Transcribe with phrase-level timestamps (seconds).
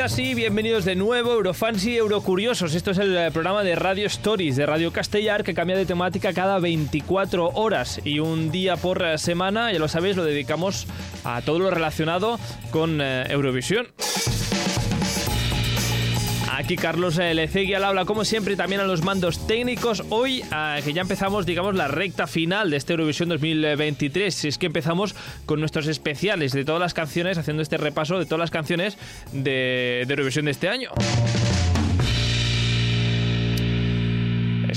[0.00, 2.74] Y bienvenidos de nuevo, Eurofans y Eurocuriosos.
[2.74, 6.32] Esto es el eh, programa de Radio Stories de Radio Castellar que cambia de temática
[6.32, 10.86] cada 24 horas y un día por eh, semana, ya lo sabéis, lo dedicamos
[11.22, 12.40] a todo lo relacionado
[12.70, 13.88] con eh, Eurovisión.
[16.76, 20.04] Carlos Lecegui al habla, como siempre, también a los mandos técnicos.
[20.10, 24.44] Hoy, eh, que ya empezamos, digamos, la recta final de este Eurovisión 2023.
[24.44, 25.14] Es que empezamos
[25.46, 28.98] con nuestros especiales de todas las canciones, haciendo este repaso de todas las canciones
[29.32, 30.90] de Eurovisión de este año.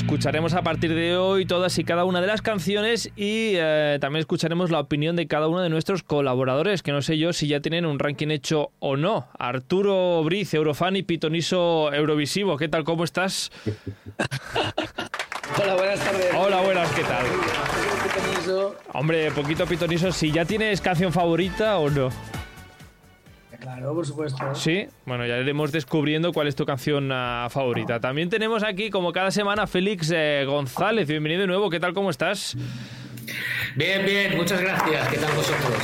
[0.03, 4.19] Escucharemos a partir de hoy todas y cada una de las canciones y eh, también
[4.19, 7.61] escucharemos la opinión de cada uno de nuestros colaboradores, que no sé yo si ya
[7.61, 9.29] tienen un ranking hecho o no.
[9.39, 12.83] Arturo Briz, Eurofan y Pitoniso Eurovisivo, ¿qué tal?
[12.83, 13.49] ¿Cómo estás?
[15.63, 16.35] Hola, buenas tardes.
[16.37, 17.25] Hola, buenas, ¿qué tal?
[18.91, 22.09] Hombre, poquito Pitoniso, si ya tienes canción favorita o no.
[23.63, 24.55] Claro, por supuesto.
[24.55, 28.01] Sí, bueno, ya iremos descubriendo cuál es tu canción uh, favorita.
[28.01, 31.07] También tenemos aquí, como cada semana, Félix eh, González.
[31.07, 31.93] Bienvenido de nuevo, ¿qué tal?
[31.93, 32.57] ¿Cómo estás?
[33.77, 35.07] Bien, bien, muchas gracias.
[35.07, 35.77] ¿Qué tal vosotros?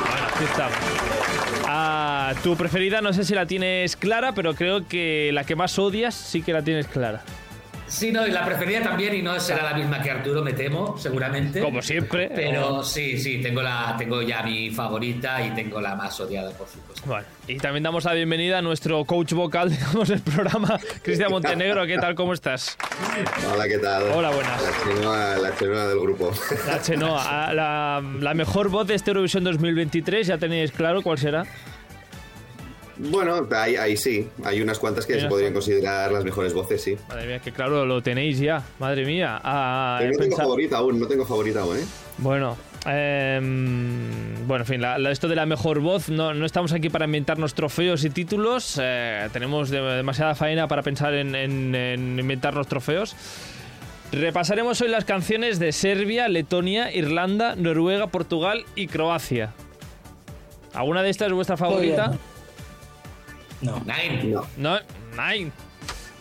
[0.00, 0.78] Bueno, aquí estamos.
[1.66, 5.78] Ah, tu preferida no sé si la tienes clara, pero creo que la que más
[5.78, 7.22] odias sí que la tienes clara.
[7.86, 10.96] Sí, no, y la preferida también, y no será la misma que Arturo, me temo,
[10.98, 11.60] seguramente.
[11.60, 12.30] Como siempre.
[12.34, 16.66] Pero sí, sí, tengo, la, tengo ya mi favorita y tengo la más odiada, por
[16.66, 17.02] supuesto.
[17.06, 21.86] Bueno, y también damos la bienvenida a nuestro coach vocal, digamos, del programa, Cristian Montenegro.
[21.86, 22.14] ¿Qué tal?
[22.14, 22.76] ¿Cómo estás?
[23.52, 24.02] Hola, ¿qué tal?
[24.14, 24.62] Hola, buenas.
[24.62, 26.32] La chenoa, la chenoa del grupo.
[26.66, 27.52] La chenoa.
[27.52, 31.44] La, la mejor voz de este Eurovisión 2023, ¿ya tenéis claro cuál será?
[32.96, 34.28] Bueno, ahí, ahí, sí.
[34.44, 36.96] Hay unas cuantas que se podrían considerar las mejores voces, sí.
[37.08, 38.62] Madre mía, que claro, lo tenéis ya.
[38.78, 39.40] Madre mía.
[39.42, 41.84] Ah, no tengo favorita aún, no tengo favorita aún, ¿eh?
[42.18, 42.56] Bueno,
[42.86, 43.40] eh,
[44.46, 47.06] bueno, en fin, la, la, esto de la mejor voz, no, no, estamos aquí para
[47.06, 48.78] inventarnos trofeos y títulos.
[48.80, 53.16] Eh, tenemos de, demasiada faena para pensar en, en, en inventarnos trofeos.
[54.12, 59.52] Repasaremos hoy las canciones de Serbia, Letonia, Irlanda, Noruega, Portugal y Croacia.
[60.72, 62.12] ¿Alguna de estas es vuestra favorita?
[63.60, 63.80] No.
[63.80, 64.24] Nine.
[64.24, 64.46] No.
[64.56, 64.78] No,
[65.16, 65.52] nine.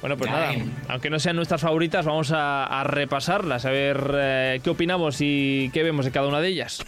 [0.02, 0.66] Bueno, pues Nine.
[0.66, 5.22] nada, aunque no sean nuestras favoritas, vamos a, a repasarlas, a ver eh, qué opinamos
[5.22, 6.84] y qué vemos de cada una de ellas.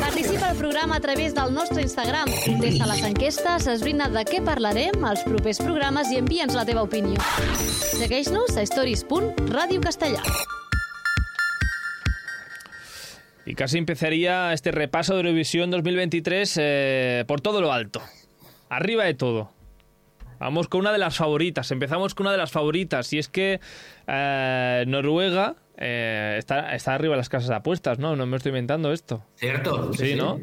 [0.00, 2.28] Participa al programa a través del nostre Instagram.
[2.44, 7.22] Contesta les enquestes, esbrina de què parlarem als propers programes i envia'ns la teva opinió.
[8.00, 10.22] Segueix-nos a stories.radiocastellà.
[13.46, 18.02] Y casi empezaría este repaso de Eurovisión 2023 eh, por todo lo alto.
[18.68, 19.52] Arriba de todo.
[20.40, 21.70] Vamos con una de las favoritas.
[21.70, 23.12] Empezamos con una de las favoritas.
[23.12, 23.60] Y es que
[24.06, 28.16] eh, Noruega eh, está, está arriba de las casas de apuestas, ¿no?
[28.16, 29.22] No me estoy inventando esto.
[29.36, 29.92] ¿Cierto?
[29.92, 30.40] Sí, ¿no?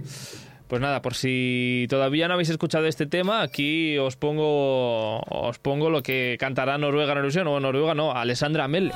[0.67, 5.89] Pues nada, por si todavía no habéis escuchado este tema, aquí os pongo os pongo
[5.89, 7.47] lo que cantará Noruega en Eurovisión.
[7.47, 8.91] O Noruega no, Alessandra Melle.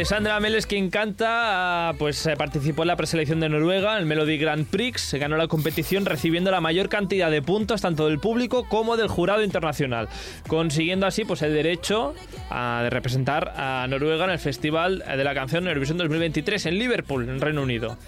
[0.00, 4.38] Alessandra Mel es quien canta, pues eh, participó en la preselección de Noruega, el Melody
[4.38, 8.66] Grand Prix, se ganó la competición recibiendo la mayor cantidad de puntos tanto del público
[8.66, 10.08] como del jurado internacional,
[10.48, 12.14] consiguiendo así pues el derecho
[12.48, 17.28] a, de representar a Noruega en el Festival de la Canción Eurovisión 2023 en Liverpool,
[17.28, 17.98] en Reino Unido.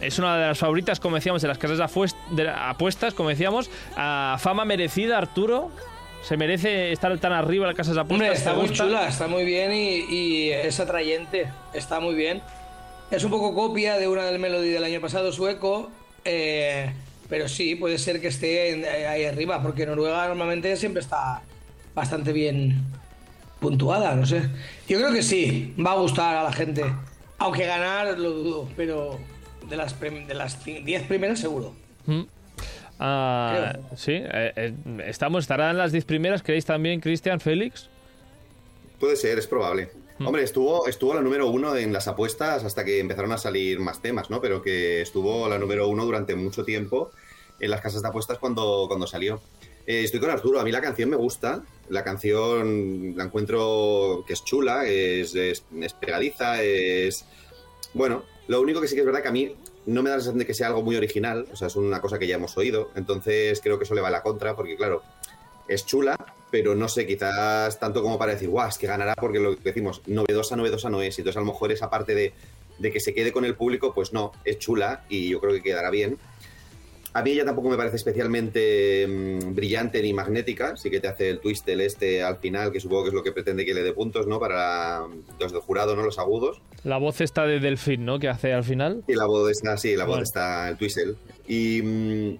[0.00, 1.78] Es una de las favoritas, como decíamos, de las casas
[2.32, 5.70] de apuestas, como decíamos, fama merecida, Arturo,
[6.24, 8.28] ¿Se merece estar tan arriba en las casas de apuestas?
[8.28, 12.40] Hombre, está muy chula, está muy bien y, y, es atrayente, está muy bien.
[13.10, 15.90] Es un poco copia de una del Melody del año pasado, sueco,
[16.24, 16.90] eh,
[17.28, 21.42] pero sí, puede ser que esté en, ahí arriba, porque Noruega normalmente siempre está
[21.94, 22.82] bastante bien
[23.60, 24.48] puntuada, no sé.
[24.88, 26.84] Yo creo que sí, va a gustar a la gente,
[27.36, 29.18] aunque ganar lo dudo, pero
[29.68, 31.74] de las 10 de las 10 primeras seguro.
[32.06, 32.22] ¿Mm?
[33.06, 34.74] Ah, sí, eh, eh,
[35.06, 37.90] estamos, estarán las 10 primeras, ¿creéis también, Cristian, Félix?
[38.98, 39.90] Puede ser, es probable.
[40.18, 40.26] Mm.
[40.26, 44.00] Hombre, estuvo, estuvo la número uno en las apuestas hasta que empezaron a salir más
[44.00, 44.40] temas, ¿no?
[44.40, 47.10] Pero que estuvo la número uno durante mucho tiempo
[47.60, 49.42] en las casas de apuestas cuando, cuando salió.
[49.86, 54.32] Eh, estoy con Arturo, a mí la canción me gusta, la canción la encuentro que
[54.32, 57.26] es chula, es, es, es pegadiza, es...
[57.92, 59.54] Bueno, lo único que sí que es verdad que a mí
[59.86, 62.00] no me da la sensación de que sea algo muy original, o sea, es una
[62.00, 64.76] cosa que ya hemos oído, entonces creo que eso le va a la contra, porque
[64.76, 65.02] claro,
[65.68, 66.16] es chula,
[66.50, 69.62] pero no sé, quizás tanto como para decir, guau, es que ganará, porque lo que
[69.62, 72.32] decimos, novedosa, novedosa no es, entonces a lo mejor esa parte de,
[72.78, 75.62] de que se quede con el público, pues no, es chula y yo creo que
[75.62, 76.18] quedará bien.
[77.14, 80.76] A mí ella tampoco me parece especialmente mm, brillante ni magnética.
[80.76, 83.22] Sí que te hace el twist del este al final, que supongo que es lo
[83.22, 84.40] que pretende que le dé puntos, ¿no?
[84.40, 85.02] Para
[85.38, 86.02] los del jurado, ¿no?
[86.02, 86.60] Los agudos.
[86.82, 88.18] La voz está de Delfín, ¿no?
[88.18, 89.04] Que hace al final.
[89.06, 91.14] Y la voz está, sí, la voz está el twistle.
[91.46, 91.82] Y.
[91.82, 92.38] mm,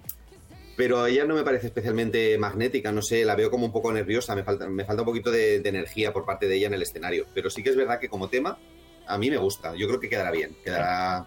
[0.75, 4.35] pero ella no me parece especialmente magnética, no sé, la veo como un poco nerviosa,
[4.35, 6.81] me falta, me falta un poquito de, de energía por parte de ella en el
[6.81, 7.25] escenario.
[7.33, 8.57] Pero sí que es verdad que como tema,
[9.07, 9.73] a mí me gusta.
[9.75, 10.55] Yo creo que quedará bien.
[10.65, 11.25] Quedará.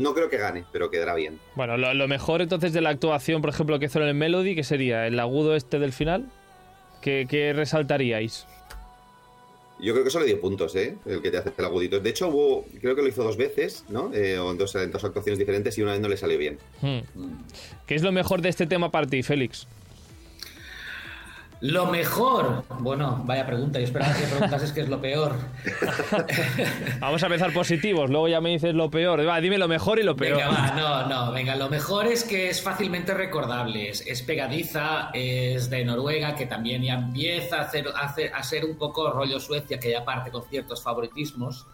[0.00, 1.38] No creo que gane, pero quedará bien.
[1.54, 4.54] Bueno, lo, lo mejor entonces de la actuación, por ejemplo, que hizo en el Melody,
[4.54, 6.26] que sería el agudo este del final.
[7.02, 8.46] ¿Qué, qué resaltaríais?
[9.78, 10.96] Yo creo que solo 10 puntos, ¿eh?
[11.06, 12.00] El que te hace el agudito.
[12.00, 14.12] De hecho, hubo, creo que lo hizo dos veces, ¿no?
[14.14, 16.58] Eh, o en dos, en dos actuaciones diferentes y una vez no le salió bien.
[16.82, 17.00] Hmm.
[17.86, 19.66] ¿Qué es lo mejor de este tema para ti, Félix?
[21.62, 22.64] Lo mejor.
[22.78, 23.78] Bueno, vaya pregunta.
[23.78, 25.34] Yo esperaba que preguntases qué es lo peor.
[27.00, 29.26] Vamos a empezar positivos, luego ya me dices lo peor.
[29.28, 30.38] Va, dime lo mejor y lo peor.
[30.38, 35.10] Venga, va, no, no, venga, lo mejor es que es fácilmente recordable, es, es pegadiza,
[35.12, 39.10] es de Noruega, que también ya empieza a, hacer, a, hacer- a ser un poco
[39.10, 41.66] rollo Suecia, que ya parte con ciertos favoritismos.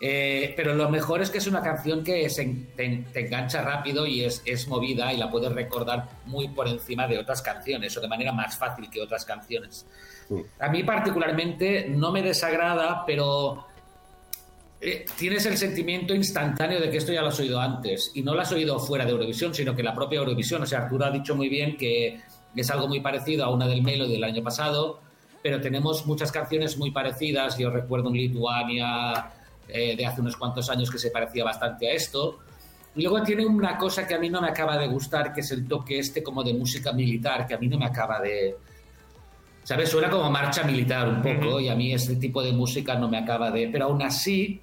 [0.00, 3.62] Eh, pero lo mejor es que es una canción que se en- te, te engancha
[3.62, 7.96] rápido y es, es movida y la puedes recordar muy por encima de otras canciones
[7.96, 9.86] o de manera más fácil que otras canciones.
[10.28, 10.40] Mm.
[10.60, 13.66] A mí particularmente no me desagrada, pero
[14.80, 18.34] eh, tienes el sentimiento instantáneo de que esto ya lo has oído antes y no
[18.34, 20.62] lo has oído fuera de Eurovisión, sino que la propia Eurovisión.
[20.62, 22.20] O sea, Arturo ha dicho muy bien que
[22.54, 25.00] es algo muy parecido a una del Melody del año pasado,
[25.42, 27.56] pero tenemos muchas canciones muy parecidas.
[27.56, 29.30] Yo recuerdo un Lituania
[29.68, 32.40] eh, de hace unos cuantos años que se parecía bastante a esto.
[32.96, 35.50] Y luego tiene una cosa que a mí no me acaba de gustar, que es
[35.50, 38.56] el toque este como de música militar, que a mí no me acaba de...
[39.64, 39.88] ¿Sabes?
[39.88, 43.18] Suena como marcha militar un poco y a mí este tipo de música no me
[43.18, 43.68] acaba de...
[43.72, 44.60] Pero aún así,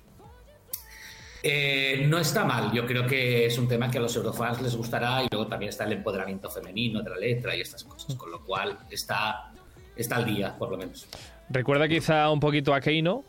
[1.43, 2.71] eh, no está mal.
[2.71, 5.69] Yo creo que es un tema que a los eurofans les gustará y luego también
[5.69, 9.51] está el empoderamiento femenino de la letra y estas cosas, con lo cual está,
[9.95, 11.07] está al día, por lo menos.
[11.49, 13.23] Recuerda quizá un poquito a Keino.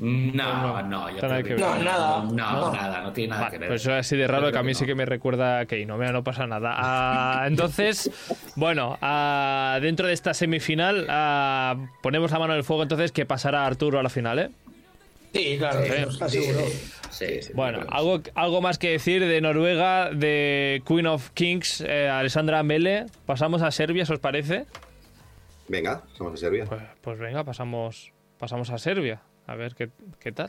[0.00, 1.60] No, no, yo Nada creo que que ver.
[1.60, 2.22] No, nada.
[2.24, 2.72] No, No.
[2.72, 3.68] nada, no tiene nada Vale, que ver.
[3.68, 4.86] pues eso es así de raro Yo que a mí que sí no.
[4.88, 5.98] que me recuerda a Keino.
[5.98, 6.72] Mira, no pasa nada.
[6.74, 8.10] Ah, entonces,
[8.56, 13.26] bueno, ah, dentro de esta semifinal ah, ponemos la mano en el fuego entonces que
[13.26, 14.50] pasará Arturo a la final, ¿eh?
[15.34, 15.92] Sí, claro, Sí.
[15.92, 16.60] está seguro.
[17.10, 17.52] Sí, sí.
[17.54, 23.06] Bueno, algo, algo más que decir de Noruega, de Queen of Kings, eh, Alessandra Mele.
[23.26, 24.64] Pasamos a Serbia, ¿os parece?
[25.68, 26.64] Venga, somos de Serbia.
[26.64, 29.20] Pues, pues venga, pasamos, pasamos a Serbia.
[29.50, 30.48] A ver qué, qué tal.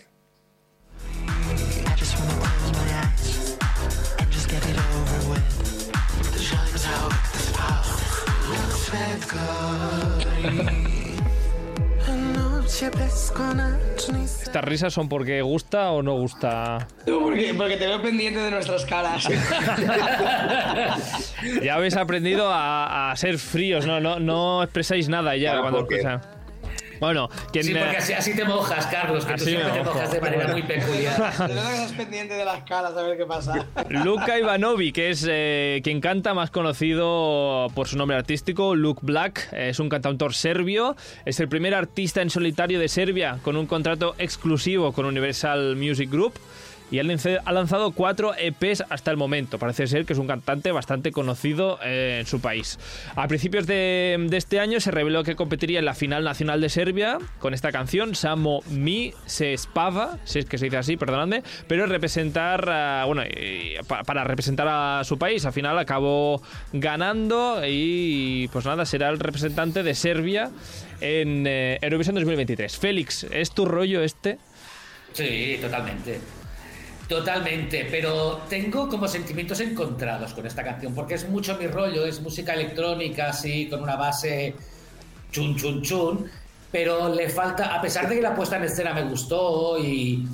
[14.43, 16.87] ¿Estas risas son porque gusta o no gusta?
[17.03, 19.27] Porque, porque te veo pendiente de nuestras caras.
[21.63, 23.99] Ya habéis aprendido a, a ser fríos, ¿no?
[23.99, 26.40] No, no expresáis nada ya Claro, cuando porque-.
[27.01, 27.65] Bueno, quien...
[27.65, 30.47] Sí, porque así, así te mojas, Carlos, que Así tú siempre te mojas de manera
[30.49, 31.19] muy peculiar.
[31.19, 33.65] Verdad que estás pendiente de las caras a ver qué pasa.
[33.89, 39.51] Luka Ivanovic, que es eh, quien canta más conocido por su nombre artístico, Luke Black,
[39.51, 40.95] es un cantautor serbio,
[41.25, 46.07] es el primer artista en solitario de Serbia con un contrato exclusivo con Universal Music
[46.11, 46.33] Group
[46.91, 49.57] y ha lanzado- cuatro EPs hasta el momento.
[49.57, 52.77] Parece ser que es un cantante bastante conocido eh, en su país.
[53.15, 57.17] A principios de, este año se reveló que competiría en la final nacional de Serbia
[57.39, 61.85] con esta canción, Samo Mi se Spava, si es que se dice así, perdonadme, pero
[61.85, 63.23] representar, ah, bueno,
[64.05, 65.45] para representar a su país.
[65.45, 66.41] Al final acabó
[66.73, 70.51] ganando y pues nada, será el representante de Serbia
[70.99, 72.77] en eh, Eurovisión 2023.
[72.77, 74.37] Félix, ¿es tu rollo este?
[75.13, 76.40] Sí, totalmente.
[77.11, 82.21] Totalmente, pero tengo como sentimientos encontrados con esta canción, porque es mucho mi rollo, es
[82.21, 84.55] música electrónica, así, con una base
[85.29, 86.31] chun chun chun,
[86.71, 90.25] pero le falta, a pesar de que la puesta en escena me gustó y,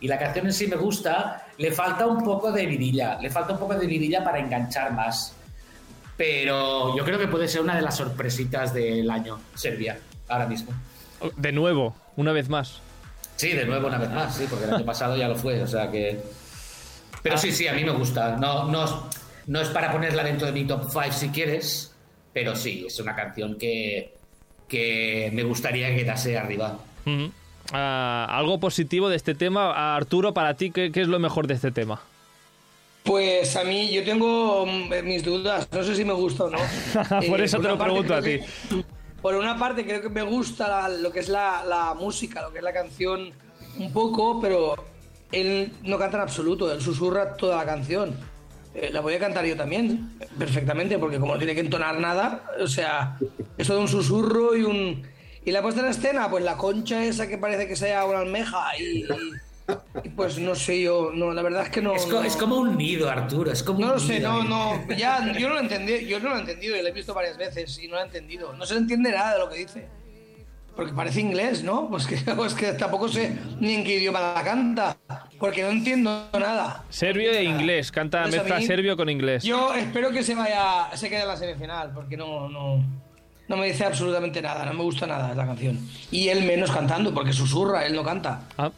[0.00, 3.52] y la canción en sí me gusta, le falta un poco de vidilla, le falta
[3.52, 5.36] un poco de vidilla para enganchar más.
[6.16, 10.72] Pero yo creo que puede ser una de las sorpresitas del año, Serbia, ahora mismo.
[11.36, 12.80] De nuevo, una vez más.
[13.36, 15.66] Sí, de nuevo una vez más, sí, porque el año pasado ya lo fue, o
[15.66, 16.20] sea que...
[17.22, 18.36] Pero sí, sí, a mí me gusta.
[18.36, 19.08] No, no,
[19.46, 21.92] no es para ponerla dentro de mi top 5 si quieres,
[22.32, 24.12] pero sí, es una canción que,
[24.68, 26.78] que me gustaría que quedase arriba.
[27.72, 29.96] Ah, algo positivo de este tema.
[29.96, 32.00] Arturo, para ti, ¿qué, qué es lo mejor de este tema?
[33.04, 35.66] Pues a mí, yo tengo mm, mis dudas.
[35.72, 36.58] No sé si me gusta o no.
[37.28, 38.38] Por Eh, eso te lo pregunto a ti.
[38.38, 38.84] que-
[39.24, 42.62] por una parte, creo que me gusta lo que es la, música, lo que es
[42.62, 43.32] la canción
[43.78, 44.74] un poco, pero
[45.32, 46.70] él no canta en absoluto.
[46.70, 48.14] Él susurra toda la canción.
[48.74, 52.50] eh, la voy a cantar yo también, perfectamente, porque como no tiene que entonar nada,
[52.60, 53.16] o sea,
[53.56, 55.02] es todo un susurro y un...
[55.46, 58.76] Y la puesta en escena, pues la concha esa que parece que sea una almeja
[58.78, 59.06] y
[60.16, 61.94] pues no sé yo, no, la verdad es que no...
[61.94, 63.50] Es, co- no- es como un nido, Arturo.
[63.50, 64.80] Es como no lo sé, nido no, ahí.
[64.88, 67.14] no, ya, yo no lo entendí, yo no lo he entendido y lo he visto
[67.14, 68.52] varias veces y no lo he entendido.
[68.52, 69.88] No se entiende nada de lo que dice.
[70.76, 71.88] Porque parece inglés, ¿no?
[71.90, 74.96] Pues que, pues que tampoco sé ni en qué idioma la canta,
[75.38, 76.84] porque no entiendo nada.
[76.90, 79.44] Serbio e inglés, canta Pues mezcla mí- serbio con inglés.
[79.44, 82.84] Yo espero que se vaya, se quede en la semifinal, porque no, no,
[83.46, 85.78] no me dice absolutamente nada, no me gusta nada la canción.
[86.10, 88.42] Y él menos cantando, porque susurra, él no canta.
[88.58, 88.70] Ah,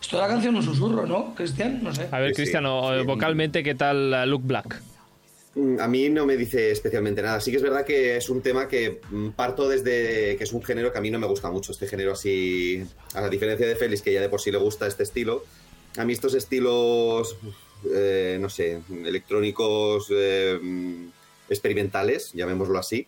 [0.00, 1.82] Es toda la canción un susurro, ¿no, Cristian?
[1.82, 2.08] No sé.
[2.10, 3.04] a ver, Sí, sí, Cristiano, sí.
[3.06, 4.82] vocalmente, ¿qué tal uh, Luke Black?
[5.54, 7.40] Mm, A mí no me dice especialmente nada.
[7.40, 10.62] Sí que es verdad que es un tema que mm, parto desde que es un
[10.62, 12.84] género que a mí no me gusta mucho, este género así,
[13.14, 15.44] a la diferencia de Félix, que ya de por sí le gusta este estilo.
[15.96, 17.36] A mí estos estilos,
[17.90, 20.58] eh, no sé, electrónicos eh,
[21.48, 23.06] experimentales, llamémoslo así,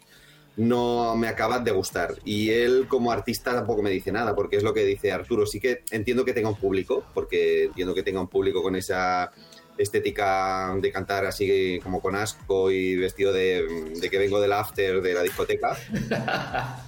[0.59, 2.17] no me acaban de gustar.
[2.25, 5.47] Y él como artista tampoco me dice nada, porque es lo que dice Arturo.
[5.47, 9.31] Sí que entiendo que tenga un público, porque entiendo que tenga un público con esa
[9.79, 15.01] estética de cantar así como con asco y vestido de, de que vengo del after
[15.01, 15.79] de la discoteca.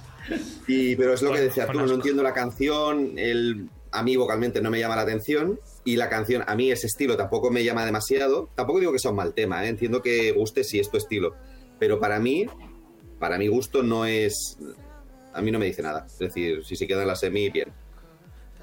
[0.67, 4.61] Y, pero es lo que decía Arturo, no entiendo la canción, el, a mí vocalmente
[4.61, 7.85] no me llama la atención y la canción, a mí ese estilo tampoco me llama
[7.85, 8.49] demasiado.
[8.55, 9.69] Tampoco digo que sea un mal tema, ¿eh?
[9.69, 11.33] entiendo que guste si es tu estilo,
[11.79, 12.45] pero para mí,
[13.21, 14.57] para mi gusto no es...
[15.33, 16.05] A mí no me dice nada.
[16.05, 17.69] Es decir, si se queda en la semi, bien.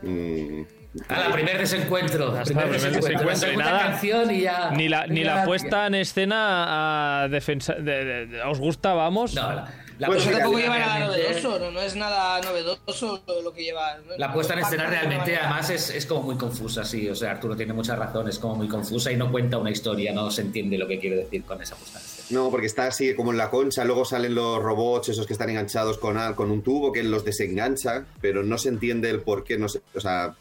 [0.03, 0.63] Mm,
[1.09, 2.27] A la primer desencuentro.
[2.39, 3.01] Está, primer desencuentro.
[3.09, 3.81] desencuentro La y segunda nada.
[3.91, 4.71] canción y ya.
[4.73, 7.73] Ni la, ni la puesta en escena a defensa.
[7.75, 9.35] de- de- de- ¿Os gusta, vamos?
[9.35, 9.55] No, la,
[9.99, 13.53] la Eso puesta en tampoco escena lleva nada novedoso, no, no es nada novedoso lo
[13.55, 13.97] que lleva.
[14.07, 14.17] ¿no?
[14.19, 17.09] La puesta en escena realmente además es, es como muy confusa, sí.
[17.09, 20.13] O sea, Arturo tiene mucha razón, es como muy confusa y no cuenta una historia,
[20.13, 22.18] no se entiende lo que quiere decir con esa puesta en escena.
[22.31, 25.49] No, porque está así como en la concha, luego salen los robots, esos que están
[25.51, 29.57] enganchados con, con un tubo que los desengancha, pero no se entiende el por qué,
[29.59, 30.35] no sé, o sea,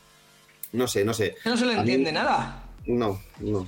[0.74, 1.36] no sé, no sé.
[1.46, 2.63] No se le mí- entiende nada.
[2.86, 3.67] No, no.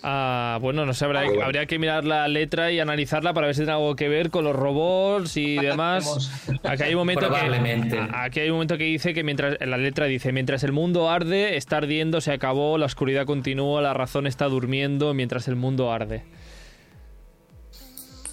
[0.00, 1.42] Ah, bueno, no sé, habrá- Ah, bueno.
[1.44, 4.44] habría que mirar la letra y analizarla para ver si tiene algo que ver con
[4.44, 6.30] los robots y demás.
[6.62, 7.96] Aquí hay un momento Probablemente.
[7.96, 10.70] que aquí hay un momento que dice que mientras en la letra dice mientras el
[10.70, 15.56] mundo arde, está ardiendo, se acabó, la oscuridad continúa, la razón está durmiendo mientras el
[15.56, 16.22] mundo arde.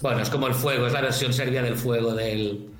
[0.02, 2.70] Bueno, es como el fuego, es la versión serbia del fuego del.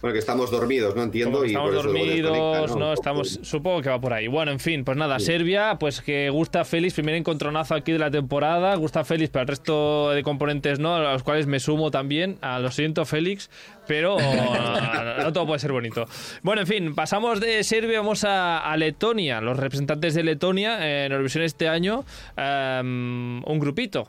[0.00, 1.44] Bueno, que estamos dormidos, no entiendo.
[1.44, 4.28] Y estamos por dormidos, no, estamos, supongo que va por ahí.
[4.28, 8.10] Bueno, en fin, pues nada, Serbia, pues que gusta Félix, primer encontronazo aquí de la
[8.10, 12.38] temporada, gusta Félix, pero el resto de componentes no, a los cuales me sumo también,
[12.40, 13.50] a lo siento Félix,
[13.88, 16.06] pero no, no todo puede ser bonito.
[16.42, 21.06] Bueno, en fin, pasamos de Serbia, vamos a, a Letonia, los representantes de Letonia eh,
[21.06, 22.04] en Eurovisión este año,
[22.36, 24.08] em, un grupito,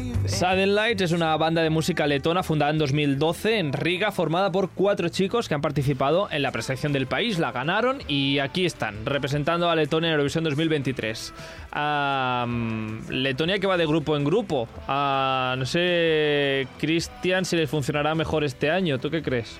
[0.31, 4.51] in- Sudden Lights es una banda de música letona fundada en 2012 en Riga, formada
[4.51, 8.65] por cuatro chicos que han participado en la preselección del país, la ganaron y aquí
[8.65, 11.33] están, representando a Letonia en Eurovisión 2023.
[11.71, 14.67] Am, Letonia que va de grupo en grupo.
[14.87, 18.99] Ah, no sé, Cristian, si les funcionará mejor este año.
[18.99, 19.57] ¿Tú qué crees?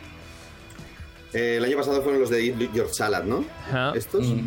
[1.34, 3.46] Eh, el año pasado fueron los de Eat Your Salad, ¿no?
[3.96, 4.28] Estos.
[4.28, 4.42] Mm.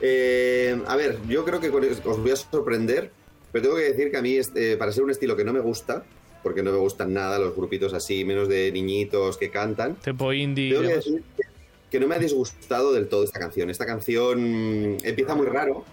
[0.00, 3.10] Eh, a ver, yo creo que con- os voy a sorprender,
[3.54, 5.60] pero tengo que decir que a mí, este, para ser un estilo que no me
[5.60, 6.04] gusta,
[6.42, 10.70] porque no me gustan nada los grupitos así, menos de niñitos que cantan, Tipo indie.
[10.74, 11.44] tengo que decir que-
[11.90, 13.70] que no me ha disgustado del todo esta canción.
[13.70, 15.84] Esta canción mm, empieza muy raro,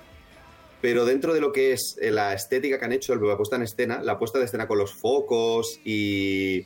[0.82, 3.62] pero dentro de lo que es eh, la estética que han hecho, la puesta en
[3.62, 6.66] escena, la puesta de escena con los focos y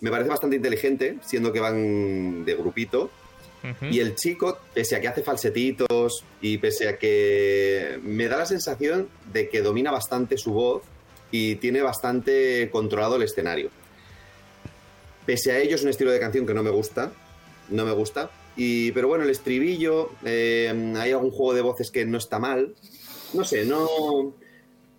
[0.00, 3.10] me parece bastante inteligente, siendo que van de grupito.
[3.82, 8.46] Y el chico, pese a que hace falsetitos y pese a que me da la
[8.46, 10.82] sensación de que domina bastante su voz
[11.30, 13.70] y tiene bastante controlado el escenario.
[15.26, 17.12] Pese a ello es un estilo de canción que no me gusta,
[17.68, 18.30] no me gusta.
[18.56, 22.74] Y, pero bueno, el estribillo, eh, hay algún juego de voces que no está mal.
[23.32, 24.34] No sé, no...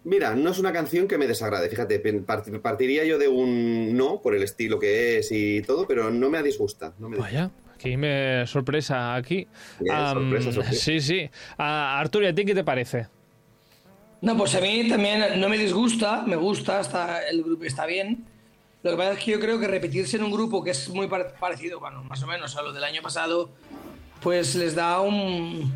[0.04, 4.34] Mira, no es una canción que me desagrade, fíjate, partiría yo de un no por
[4.34, 6.96] el estilo que es y todo, pero no me disgusta.
[6.98, 7.18] No me.
[7.18, 7.52] Vaya,
[7.82, 9.48] aquí me sorpresa aquí.
[9.80, 10.80] Bien, Am, sorpresa, sorpresa.
[10.86, 11.30] Sí, sí.
[11.58, 13.08] Ah, Arturo, ¿y a ti qué te parece?
[14.22, 18.24] No, pues a mí también no me disgusta, me gusta, está, el grupo está bien.
[18.84, 21.08] Lo que pasa es que yo creo que repetirse en un grupo que es muy
[21.08, 23.50] par- parecido, bueno, más o menos a lo del año pasado,
[24.22, 25.74] pues les da un,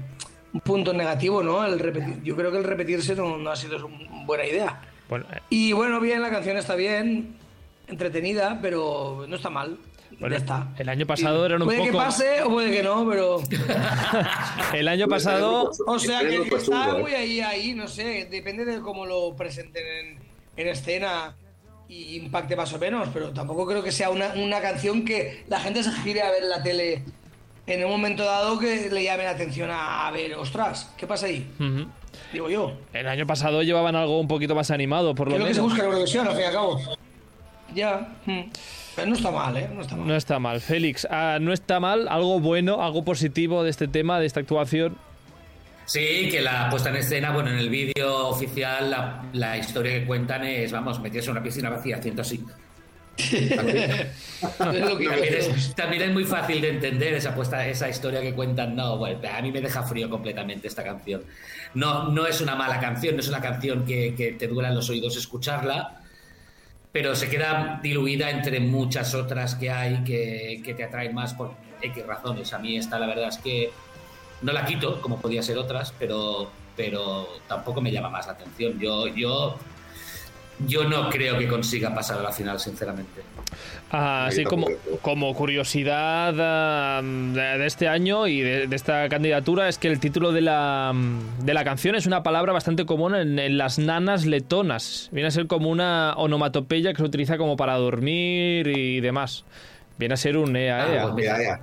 [0.54, 1.66] un punto negativo, ¿no?
[1.66, 4.80] El repetir, yo creo que el repetirse no, no ha sido una buena idea.
[5.10, 7.36] Bueno, eh, Y bueno, bien, la canción está bien,
[7.88, 9.78] entretenida, pero no está mal.
[10.20, 10.68] Bueno, ya está.
[10.78, 13.42] el año pasado eran un puede poco- que pase o puede que no, pero.
[14.74, 15.72] el año pasado...
[15.86, 17.02] O sea, que, está costumbre, ¿eh?
[17.02, 18.28] muy ahí, ahí, no sé.
[18.32, 20.20] Depende de cómo lo presenten en,
[20.58, 21.36] en escena
[21.88, 25.60] y impacte más o menos, pero tampoco creo que sea una, una canción que la
[25.60, 27.04] gente se gire a ver en la tele
[27.68, 31.26] en un momento dado que le llame la atención a, a ver, ostras, ¿qué pasa
[31.28, 31.48] ahí?
[32.32, 32.74] Digo yo.
[32.94, 35.54] El año pasado llevaban algo un poquito más animado, por Que lo es lo que
[35.54, 35.72] se menos.
[35.74, 36.80] busca en Eurovisión, al fin y al cabo.
[37.76, 38.08] Ya.
[38.26, 38.42] mm.
[38.96, 39.70] Pero no está mal, ¿eh?
[39.74, 40.08] No está mal.
[40.08, 40.62] No está mal.
[40.62, 44.98] Félix, ah, no está mal, algo bueno, algo positivo de este tema, de esta actuación.
[45.86, 50.06] Sí, que la puesta en escena, bueno, en el vídeo oficial, la, la historia que
[50.06, 52.44] cuentan es, vamos, meterse en una piscina vacía haciendo así.
[54.58, 58.76] También es, también es muy fácil de entender esa, puesta, esa historia que cuentan.
[58.76, 61.24] No, bueno, a mí me deja frío completamente esta canción.
[61.76, 64.90] No, no es una mala canción, no es una canción que, que te duelan los
[64.90, 66.02] oídos escucharla,
[66.96, 71.52] pero se queda diluida entre muchas otras que hay que, que te atraen más por
[71.82, 72.54] X razones.
[72.54, 73.70] A mí esta, la verdad es que
[74.42, 78.80] no la quito, como podía ser otras, pero, pero tampoco me llama más la atención.
[78.80, 79.58] Yo, yo,
[80.68, 83.22] yo no creo que consiga pasar a la final, sinceramente.
[83.92, 84.68] Ah, Así como,
[85.02, 90.00] como curiosidad ah, de, de este año y de, de esta candidatura es que el
[90.00, 90.92] título de la,
[91.44, 95.10] de la canción es una palabra bastante común en, en las nanas letonas.
[95.12, 99.46] Viene a ser como una onomatopeya que se utiliza como para dormir y demás.
[99.98, 101.02] Viene a ser un ea, Ah, ea.
[101.04, 101.38] pues mira.
[101.38, 101.60] Ya, ya.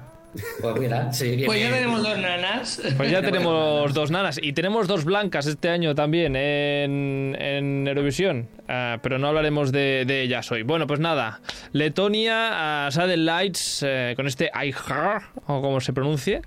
[0.63, 1.81] Pues mira, sí, bien, Pues ya bien.
[1.81, 2.81] tenemos dos nanas.
[2.97, 8.49] Pues ya tenemos dos nanas y tenemos dos blancas este año también en, en Eurovisión,
[8.75, 10.63] Ah, pero no hablaremos de, de ellas hoy.
[10.63, 16.41] Bueno, pues nada, Letonia, Lights, eh, con este I Heart, o como se pronuncie,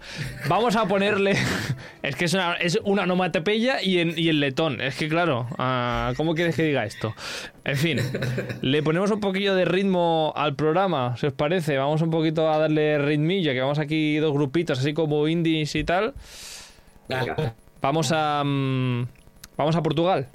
[0.50, 1.36] vamos a ponerle,
[2.02, 5.46] es que es una, es una onomatopeya y en, y en letón, es que claro,
[5.60, 7.14] ah, ¿cómo quieres que diga esto?
[7.64, 8.00] En fin,
[8.64, 12.58] le ponemos un poquillo de ritmo al programa, si os parece, vamos un poquito a
[12.58, 16.16] darle ritmillo, que vamos aquí dos grupitos, así como indies y tal.
[17.84, 18.42] Vamos a.
[18.44, 19.06] mm,
[19.58, 20.28] vamos a Portugal.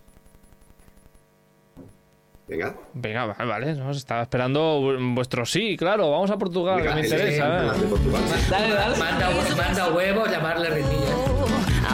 [2.51, 2.75] Venga.
[2.95, 6.11] Venga, va- vale, nos estaba esperando vu- vuestro sí, claro.
[6.11, 7.45] Vamos a Portugal, que Venga, me sí, interesa.
[7.75, 7.81] sí, ¿eh?
[7.81, 8.23] de Portugal.
[8.51, 8.97] Dale, dale.
[8.99, 11.15] Manda, manda huevo, llamarle ritmilla.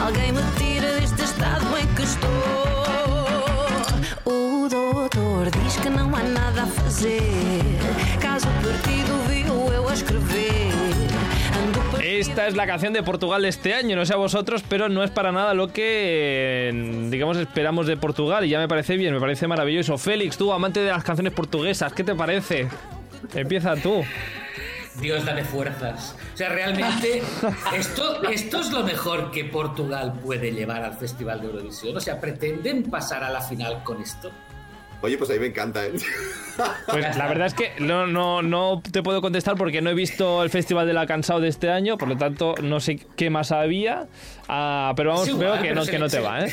[0.03, 2.29] Alguém me tira deste estado em que estou.
[4.25, 7.21] O doutor diz que não há nada a fazer.
[8.19, 8.96] Caso perdido viu
[12.17, 15.03] Esta es la canción de Portugal de este año, no sé a vosotros, pero no
[15.03, 19.13] es para nada lo que, eh, digamos, esperamos de Portugal y ya me parece bien,
[19.13, 19.99] me parece maravilloso.
[19.99, 22.69] Félix, tú, amante de las canciones portuguesas, ¿qué te parece?
[23.35, 24.03] Empieza tú.
[24.99, 26.15] Dios, dame fuerzas.
[26.33, 27.21] O sea, realmente,
[27.77, 31.95] esto, esto es lo mejor que Portugal puede llevar al Festival de Eurovisión.
[31.95, 34.31] O sea, pretenden pasar a la final con esto.
[35.01, 35.93] Oye, pues a mí me encanta, ¿eh?
[36.87, 40.41] Pues la verdad es que no, no, no te puedo contestar porque no he visto
[40.43, 43.51] el Festival de la Cansado de este año, por lo tanto no sé qué más
[43.51, 44.07] había,
[44.47, 46.51] Ah, pero vamos, igual, veo que no, se- que no te se- va, ¿eh?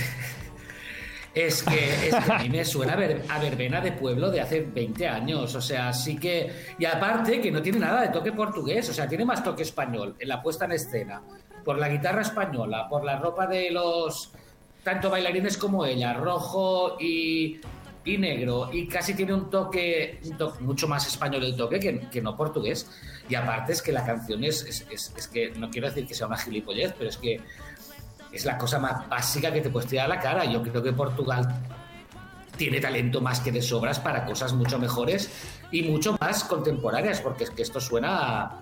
[1.35, 4.41] Es que, es que a mí me suena a, ver- a verbena de pueblo de
[4.41, 5.53] hace 20 años.
[5.57, 6.53] O sea, sí que.
[6.79, 8.89] Y aparte, que no tiene nada de toque portugués.
[8.89, 11.23] O sea, tiene más toque español en la puesta en escena.
[11.65, 14.31] Por la guitarra española, por la ropa de los.
[14.85, 17.59] Tanto bailarines como ella, rojo y,
[18.05, 18.71] y negro.
[18.73, 22.37] Y casi tiene un toque, un toque mucho más español el toque que, que no
[22.37, 22.89] portugués.
[23.29, 25.51] Y aparte es que la canción es, es, es- es que.
[25.53, 27.41] No quiero decir que sea una gilipollez, pero es que
[28.33, 30.45] es la cosa más básica que te puedes tirar a la cara.
[30.45, 31.49] Yo creo que Portugal
[32.57, 35.31] tiene talento más que de sobras para cosas mucho mejores
[35.73, 38.61] y mucho más contemporáneas, porque es que esto suena a...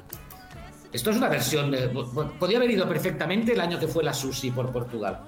[0.92, 1.88] Esto es una versión de...
[2.38, 5.20] Podría haber ido perfectamente el año que fue la Susi por Portugal.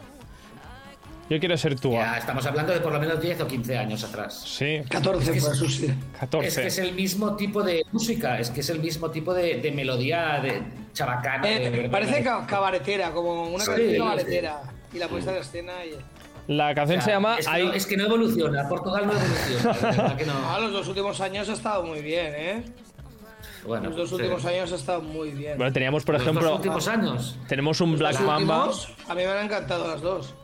[1.30, 1.92] Yo quiero ser tú.
[1.92, 4.42] Ya estamos hablando de por lo menos 10 o 15 años atrás.
[4.46, 5.94] Sí, 14 Es que por es- eso sí.
[6.20, 6.48] 14.
[6.48, 9.56] Es que es el mismo tipo de música, es que es el mismo tipo de,
[9.60, 11.48] de melodía de chabacana.
[11.50, 13.98] Eh, de- parece ca- cabaretera, como una Sí, canción sí.
[13.98, 14.62] cabaretera.
[14.92, 15.94] Y la puesta en escena y...
[16.52, 19.06] La canción O sea, se llama es, que I- no, es que no evoluciona, Portugal
[19.06, 20.08] no evoluciona.
[20.10, 20.34] de que no.
[20.46, 22.64] Ah, los dos últimos años ha estado muy bien, ¿eh?
[23.66, 24.14] Bueno, Los dos sí.
[24.16, 25.56] últimos años ha estado muy bien.
[25.56, 27.38] Bueno, teníamos, por Los dos ejemplo, últimos años.
[27.48, 28.64] tenemos un Black Los Mamba.
[28.66, 30.34] últimos, a mí me han encantado las dos.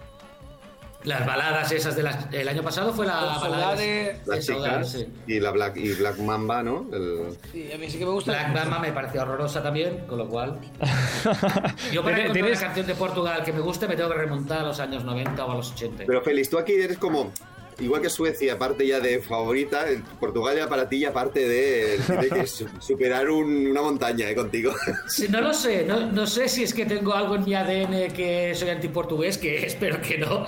[1.04, 5.06] Las baladas esas del año pasado fue la balada de Las chicas sí.
[5.26, 6.86] y la Black y Black Mamba, ¿no?
[6.92, 8.32] El- Sí, a mí sí que me gusta.
[8.32, 10.58] Black Mamba me pareció horrorosa también, con lo cual.
[11.92, 14.16] Yo para Tienes- encontrar tienes- una canción de Portugal que me guste me tengo que
[14.16, 16.04] remontar a los años 90 o a los 80.
[16.06, 17.32] Pero Félix, tú aquí eres como
[17.80, 19.84] igual que Suecia, aparte ya de favorita,
[20.18, 24.34] Portugal ya para ti ya parte de, de que su- superar un- una montaña eh,
[24.34, 24.72] contigo.
[25.08, 28.12] Sí, no lo sé, no, no sé si es que tengo algo en mi ADN
[28.12, 30.46] que soy antiportugués, que espero que no,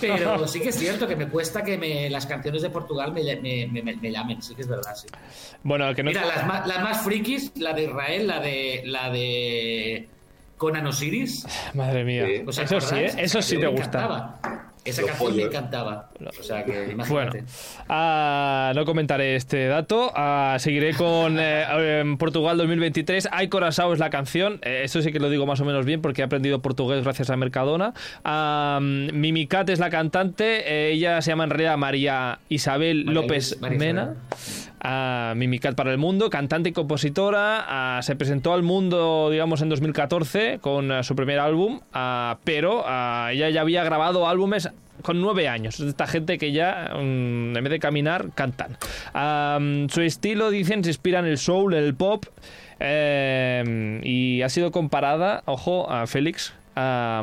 [0.00, 3.22] pero sí que es cierto que me cuesta que me, las canciones de Portugal me,
[3.36, 5.08] me- me- me- me llamen, sí que es verdad, sí.
[5.62, 9.10] Bueno, que no Mira, las más, las más frikis, la de Israel, la de la
[9.10, 10.08] de
[10.56, 11.46] Conan Osiris.
[11.74, 12.26] Madre mía.
[12.26, 12.42] Sí.
[12.46, 13.12] ¿os Eso sí, ¿eh?
[13.18, 14.38] eso sí Me te gusta.
[14.84, 15.48] Esa Los canción me pollos.
[15.54, 16.08] encantaba.
[16.38, 17.44] O sea que Bueno, imagínate.
[17.88, 20.10] ah, no comentaré este dato.
[20.16, 23.28] Ah, seguiré con eh, Portugal 2023.
[23.30, 24.58] Ay Corazao es la canción.
[24.62, 27.30] Eh, esto sí que lo digo más o menos bien porque he aprendido portugués gracias
[27.30, 27.94] a Mercadona.
[28.24, 30.64] Ah, Mimicat es la cantante.
[30.88, 34.02] Eh, ella se llama en realidad María Isabel María López María Mena.
[34.02, 34.72] Isabel.
[34.84, 38.00] Ah, Mimicat para el mundo, cantante y compositora.
[38.02, 41.80] se presentó al mundo, digamos, en 2014 con su primer álbum,
[42.42, 42.80] pero
[43.30, 44.70] ella ya había grabado álbumes
[45.02, 45.80] con nueve años.
[45.80, 48.76] Esta gente que ya, mm, en vez de caminar, cantan.
[49.90, 52.24] Su estilo, dicen, se inspira en el soul, el pop.
[52.84, 56.52] eh, y ha sido comparada, ojo, a Félix.
[56.76, 57.22] Ah,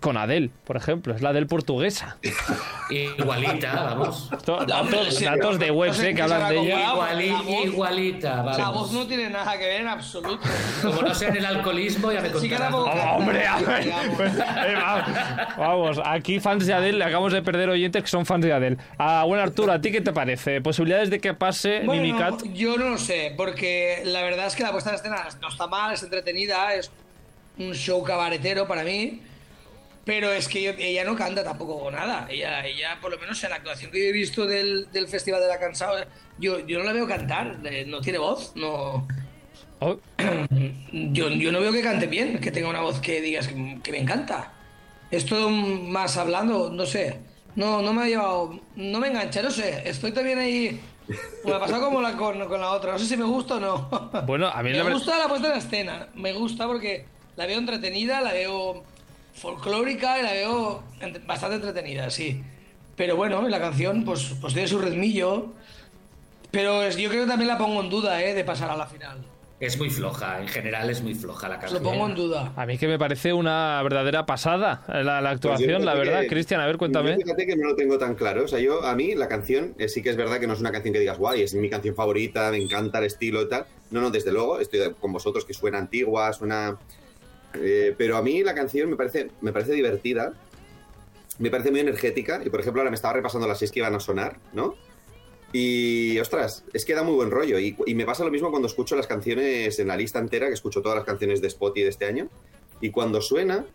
[0.00, 2.16] con Adele, por ejemplo, es la Adele portuguesa.
[2.90, 4.28] Igualita, vamos.
[4.36, 6.92] Esto- hombre, datos, sí, datos de webs no sé eh, que hablan de ella.
[6.92, 8.74] Iguali- la igualita, La vamos.
[8.74, 10.46] voz no tiene nada que ver en absoluto.
[10.82, 12.74] Como no sea en el alcoholismo, ya me Sí que contarás.
[12.74, 17.68] Oh, hombre, a ver, pues, eh, va- vamos, aquí fans de Adele, acabamos de perder
[17.70, 18.76] oyentes que son fans de Adele.
[18.98, 20.60] Ah, bueno, Arturo, ¿a ti qué te parece?
[20.60, 22.42] ¿Posibilidades de que pase Bueno, Mimicat?
[22.52, 25.66] yo no lo sé, porque la verdad es que la puesta en escena no está
[25.66, 26.90] mal, es entretenida, es
[27.58, 29.20] un show cabaretero para mí.
[30.04, 32.26] Pero es que yo- ella no canta tampoco nada.
[32.28, 35.40] Ella, ella, por lo menos en la actuación que yo he visto del, del Festival
[35.40, 35.94] de la Cansado,
[36.38, 37.58] yo, yo no la veo cantar.
[37.64, 38.52] eh, No tiene voz.
[38.56, 39.06] No,
[39.84, 39.98] Oh,
[40.92, 43.90] yo, yo no veo que cante bien, que tenga una voz que digas que, que
[43.92, 44.52] me encanta.
[45.10, 47.18] Es todo más hablando, no sé.
[47.56, 48.58] No, no me ha llevado.
[48.76, 49.82] No me engancha, no sé.
[49.88, 50.80] Estoy también ahí.
[51.44, 52.92] Me ha pasado como la, con, con la otra.
[52.92, 53.88] No sé si me gusta o no.
[54.26, 56.08] Bueno, a mí me la gusta la puesta en escena.
[56.14, 57.04] Me gusta porque
[57.36, 58.82] la veo entretenida, la veo
[59.34, 60.82] folclórica y la veo
[61.26, 62.42] bastante entretenida, sí.
[62.96, 65.52] Pero bueno, la canción pues, pues tiene su ritmillo.
[66.50, 68.34] Pero es- yo creo que también la pongo en duda, ¿eh?
[68.34, 69.18] De pasar a la final.
[69.58, 71.82] Es muy floja, en general es muy floja la Lo canción.
[71.84, 72.52] pongo en duda.
[72.56, 76.10] a mí que me parece una verdadera pasada eh, la, la Pues actuación, la fíjate
[76.10, 76.28] verdad.
[76.28, 77.16] Cristian, a ver, cuéntame.
[77.16, 78.44] Fíjate que no lo tengo tan claro.
[78.44, 80.60] O sea, yo, a mí, la canción, eh, sí que es verdad que no es
[80.60, 83.64] una canción que digas, guay, es mi canción favorita, me encanta el estilo y tal.
[83.92, 86.76] No, no, desde luego, estoy con vosotros que suena antigua, suena.
[87.54, 90.34] Eh, pero a mí la canción me parece, me parece divertida,
[91.38, 92.40] me parece muy energética.
[92.44, 94.74] Y por ejemplo, ahora me estaba repasando las seis que iban a sonar, ¿no?
[95.52, 97.58] Y ostras, es que da muy buen rollo.
[97.58, 100.54] Y, y me pasa lo mismo cuando escucho las canciones en la lista entera, que
[100.54, 102.28] escucho todas las canciones de Spotify de este año.
[102.80, 103.66] Y cuando suena,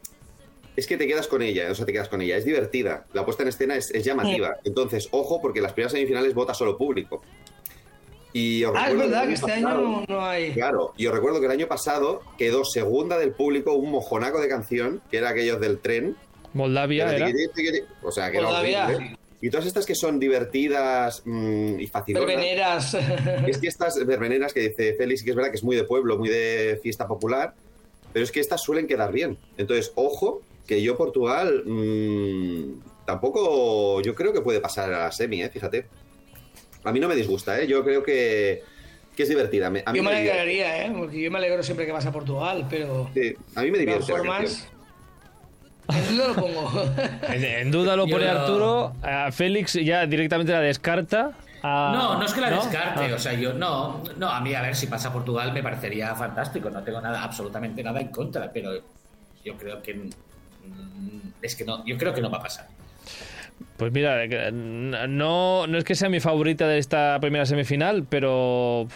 [0.76, 2.38] es que te quedas con ella, o sea, te quedas con ella.
[2.38, 3.06] Es divertida.
[3.14, 4.58] La puesta en escena es, es llamativa.
[4.64, 7.22] Entonces, ojo, porque las primeras semifinales vota solo público.
[8.34, 10.52] Y os Ah, es recuerdo verdad que este pasado- año no, no hay.
[10.54, 14.48] Claro, y os recuerdo que el año pasado quedó segunda del público un mojonaco de
[14.48, 16.16] canción, que era aquellos del tren.
[16.54, 17.28] Moldavia era.
[18.04, 18.86] O sea, que era Moldavia.
[18.88, 19.18] horrible.
[19.40, 22.28] Y todas estas que son divertidas mm, y facilonas.
[22.28, 22.98] Verbeneras.
[23.48, 26.18] Es que estas verbeneras que dice Félix, que es verdad que es muy de pueblo,
[26.18, 27.54] muy de fiesta popular,
[28.14, 29.38] pero es que estas suelen quedar bien.
[29.58, 35.42] Entonces, ojo, que yo Portugal mm, tampoco, yo creo que puede pasar a la semi,
[35.44, 35.50] ¿eh?
[35.50, 35.86] fíjate.
[36.88, 37.68] A mí no me disgusta, ¿eh?
[37.68, 38.64] yo creo que,
[39.16, 39.68] que es divertida.
[39.68, 40.94] A mí Yo me alegraría, ¿eh?
[40.98, 43.10] Porque yo me alegro siempre que vas a Portugal, pero.
[43.14, 44.06] Sí, a mí me divierte.
[44.06, 44.68] formas.
[45.90, 46.72] En duda lo pongo.
[47.30, 48.94] En, en duda lo pone Arturo.
[49.02, 51.32] A Félix ya directamente la descarta.
[51.64, 53.16] No, no es que la descarte, Ah.
[53.16, 56.16] o sea, yo no, no, a mí a ver si pasa a Portugal me parecería
[56.16, 58.72] fantástico, no tengo nada, absolutamente nada en contra, pero
[59.44, 60.10] yo creo que mm,
[61.42, 62.68] es que no, yo creo que no va a pasar.
[63.78, 68.88] Pues mira, eh, no, no es que sea mi favorita de esta primera semifinal, pero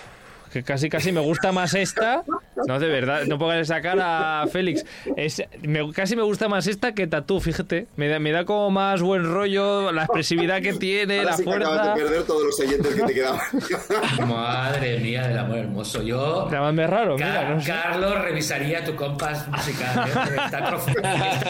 [0.52, 2.24] que casi casi me gusta más esta.
[2.67, 4.85] No, de verdad, no pongas esa cara a Félix.
[5.15, 7.87] Es, me- casi me gusta más esta que Tatú, fíjate.
[7.95, 11.43] Me da, me da como más buen rollo, la expresividad que tiene, Ahora la sí
[11.43, 11.93] que acabas fuerza.
[11.95, 13.39] de perder todos los oyentes que te quedaban.
[14.27, 16.49] Madre mía del amor hermoso, yo...
[16.51, 17.67] Llámame raro, Ca- mira, no sé.
[17.71, 20.11] Carlos revisaría tu compás musical, ¿eh?
[20.45, 20.57] está,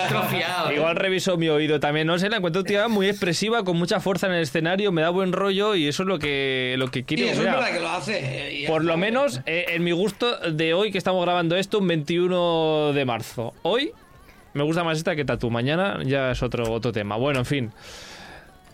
[0.05, 0.69] atrofiado.
[0.71, 0.75] ¿eh?
[0.75, 4.27] Igual reviso mi oído también, no sé, la encuentro tía muy expresiva, con mucha fuerza
[4.27, 7.03] en el escenario, me da buen rollo y eso es lo que, lo que Y
[7.03, 7.31] quiero.
[7.31, 8.63] eso es verdad que lo hace.
[8.63, 11.87] eh, Por lo menos eh, en mi gusto de hoy que estamos grabando esto, un
[11.87, 13.53] 21 de marzo.
[13.61, 13.93] Hoy
[14.53, 15.49] me gusta más esta que Tatu.
[15.49, 17.15] Mañana ya es otro, otro tema.
[17.17, 17.71] Bueno, en fin.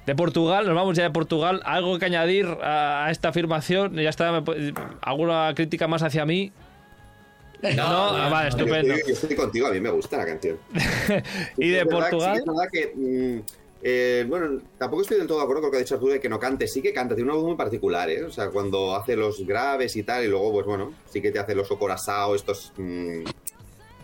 [0.06, 1.62] De Portugal, nos vamos ya de Portugal.
[1.66, 3.96] ¿Algo que añadir a, esta afirmación?
[3.96, 4.32] Ya está.
[4.32, 4.44] me
[5.02, 6.52] ¿Alguna crítica más hacia mí?
[7.62, 8.94] No, ah, vale, estupendo.
[8.94, 10.58] estoy, yo estoy contigo, a mí me gusta la canción.
[11.58, 12.36] Y de Es verdad- Portugal.
[12.36, 13.42] sí, es verdad que
[13.84, 16.20] Eh, bueno, tampoco estoy del todo de acuerdo con lo que ha dicho Arturo de
[16.20, 16.68] que no cante.
[16.68, 18.24] Sí que canta, tiene una voz muy particular, ¿eh?
[18.24, 21.40] O sea, cuando hace los graves y tal, y luego, pues bueno, sí que te
[21.40, 22.74] hace los ocorazao, estos.
[22.78, 23.24] mm,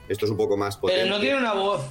[0.09, 1.03] estos un poco más potentes.
[1.05, 1.81] Pero no tiene una voz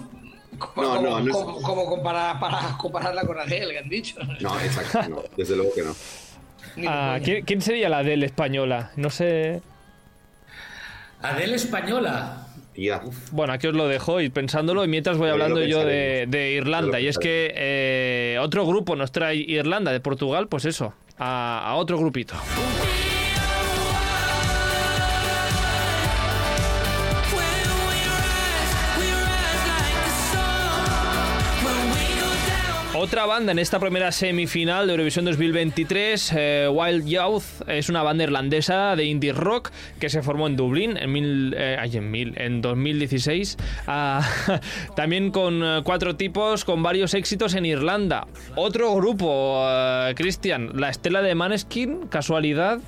[0.59, 4.17] como, No, no, no es- como, como comparar- para compararla con Adele, que han dicho.
[4.41, 5.95] No, exacto, no, desde luego que no.
[6.89, 7.19] Ah.
[7.23, 8.93] ¿quién, quién sería la del española?
[8.97, 9.61] No sé.
[11.21, 12.47] Adele española.
[13.33, 17.01] Bueno, aquí os lo dejo y pensándolo, y mientras voy hablando yo de, Irlanda.
[17.01, 21.75] Y es que eh, otro grupo nos trae Irlanda de Portugal, pues eso, a, a
[21.75, 22.35] otro grupito.
[33.03, 38.23] Otra banda en esta primera semifinal de Eurovisión 2023, eh, Wild Youth, es una banda
[38.23, 42.63] irlandesa de indie rock que se formó en Dublín en, mil, eh, en, mil, en
[42.63, 43.57] 2016.
[43.89, 44.25] Ah,
[44.95, 48.29] también con eh, cuatro tipos con varios éxitos en Irlanda.
[48.55, 49.67] Otro grupo,
[50.15, 52.79] Cristian, la estela de Maneskin, casualidad.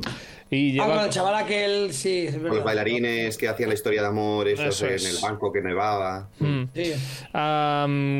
[0.53, 4.01] Y Ah, con el chaval aquel, sí, es Con los bailarines que hacían la historia
[4.01, 6.29] de amor, esos Eso en el banco que nevaba.
[6.39, 6.63] Mm.
[6.73, 6.93] Sí.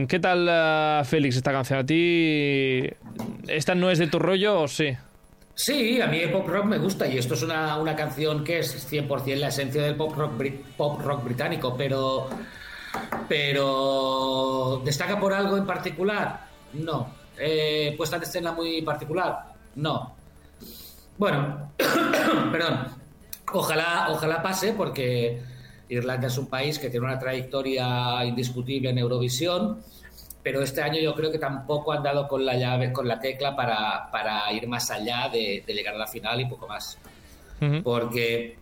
[0.08, 1.80] ¿Qué tal, ah, Félix, esta canción?
[1.80, 2.90] ¿A ti
[3.48, 4.96] esta no es de tu rollo o sí?
[5.56, 8.60] Sí, a mí el pop rock me gusta y esto es una, una canción que
[8.60, 10.42] es 100% la esencia del pop rock,
[10.76, 12.28] pop rock británico, pero,
[13.30, 16.48] pero ¿destaca por algo en particular?
[16.74, 17.08] No.
[17.38, 19.44] Eh, ¿Puesta en escena muy particular?
[19.76, 20.16] No.
[21.18, 21.72] Bueno,
[22.52, 22.88] perdón.
[23.54, 25.42] Ojalá, ojalá pase porque
[25.90, 29.80] Irlanda es un país que tiene una trayectoria indiscutible en Eurovisión,
[30.42, 33.56] pero este año yo creo que tampoco han dado con la llave, con la tecla
[33.56, 36.98] para, para ir más allá de, de llegar a la final y poco más.
[37.82, 38.58] Porque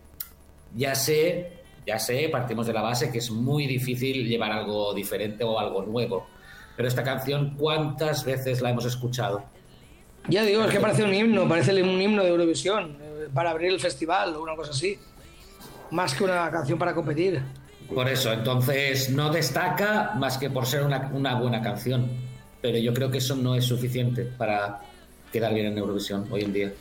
[0.76, 1.54] ya sé,
[1.88, 5.82] ya sé, partimos de la base que es muy difícil llevar algo diferente o algo
[5.82, 6.28] nuevo.
[6.76, 9.44] Pero esta canción, ¿cuántas veces la hemos escuchado?
[10.28, 13.72] Ya digo, es que parece un himno, parece un himno de Eurovisión, eh, para abrir
[13.72, 14.98] el festival o una cosa así.
[15.92, 17.42] Más que una canción para competir.
[17.94, 22.08] Por eso, entonces no destaca más que por ser una, una buena canción.
[22.62, 24.82] Pero yo creo que eso no es suficiente para
[25.34, 26.72] quedar bien en Eurovisión hoy en día.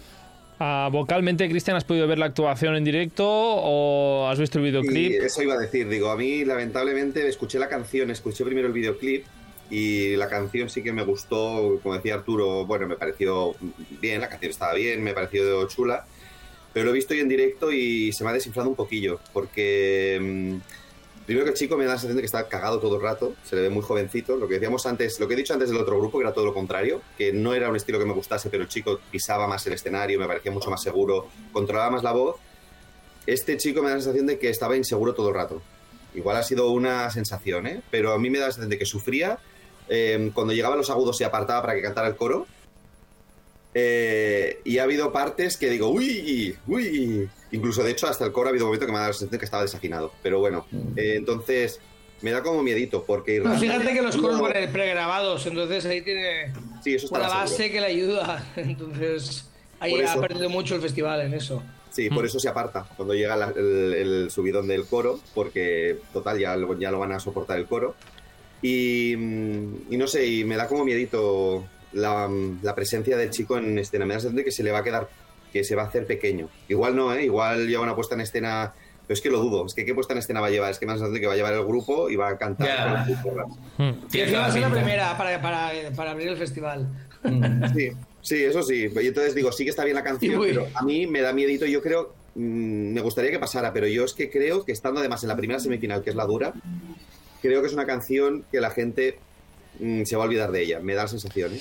[0.62, 5.22] Ah, vocalmente, Cristian, ¿has podido ver la actuación en directo o has visto el videoclip?
[5.22, 9.24] eso iba a decir, digo, a mí lamentablemente escuché la canción, escuché primero el videoclip
[9.70, 13.54] y la canción sí que me gustó, como decía Arturo, bueno, me pareció
[14.00, 16.04] bien, la canción estaba bien, me pareció chula,
[16.72, 20.18] pero lo he visto hoy en directo y se me ha desinflado un poquillo, porque
[20.20, 23.02] mm, primero que el chico me da la sensación de que está cagado todo el
[23.02, 25.70] rato, se le ve muy jovencito, lo que decíamos antes, lo que he dicho antes
[25.70, 28.12] del otro grupo, que era todo lo contrario, que no era un estilo que me
[28.12, 32.02] gustase, pero el chico pisaba más el escenario, me parecía mucho más seguro, controlaba más
[32.02, 32.36] la voz,
[33.26, 35.62] este chico me da la sensación de que estaba inseguro todo el rato.
[36.14, 37.82] Igual ha sido una sensación, ¿eh?
[37.90, 39.38] Pero a mí me da la sensación de que sufría
[39.90, 42.46] eh, cuando llegaban los agudos se apartaba para que cantara el coro.
[43.72, 47.28] Eh, y ha habido partes que digo, uy, uy.
[47.52, 49.14] Incluso, de hecho, hasta el coro ha habido un momento que me ha dado la
[49.18, 50.12] sensación que estaba desafinado.
[50.22, 51.80] Pero bueno, eh, entonces,
[52.22, 53.58] Me da como miedito, porque Irlanda...
[53.58, 56.52] fíjate que los coros no- van a ir pregrabados, entonces ahí tiene
[56.84, 57.26] Sí, eso seguro.
[57.28, 58.44] base que le ayuda.
[58.56, 59.48] Entonces,
[59.80, 60.20] ahí Por ha eso.
[60.20, 61.62] perdido mucho el festival en eso.
[61.90, 66.38] Sí, por eso se aparta cuando llega la- el, el subidón del coro, porque total
[66.38, 67.94] ya, ya lo van a soportar el coro.
[68.62, 72.28] Y, y no sé, y me da como miedito la,
[72.62, 74.04] la presencia del chico en escena.
[74.04, 75.08] Me da la sensación de que se le va a quedar,
[75.52, 76.48] que se va a hacer pequeño.
[76.68, 77.24] Igual no, ¿eh?
[77.24, 78.72] Igual lleva una puesta en escena.
[79.06, 79.66] Pero es que lo dudo.
[79.66, 80.70] Es que qué puesta en escena va a llevar.
[80.70, 82.28] Es que me da la sensación de que va a llevar el grupo y va
[82.28, 82.66] a cantar.
[82.66, 82.94] Ya.
[82.94, 83.46] con sus porras.
[83.78, 86.88] Y Tiene encima va a ser la primera para, para, para abrir el festival.
[87.74, 87.90] Sí,
[88.22, 88.88] sí, eso sí.
[88.94, 91.66] Y entonces digo, sí que está bien la canción, pero a mí me da miedito.
[91.66, 95.22] Yo creo, mm, me gustaría que pasara, pero yo es que creo que estando además
[95.22, 96.54] en la primera semifinal, que es la dura,
[97.40, 99.18] creo que es una canción que la gente
[99.78, 100.80] mm, se va a olvidar de ella.
[100.80, 101.54] Me da la sensación.
[101.54, 101.60] ¿eh?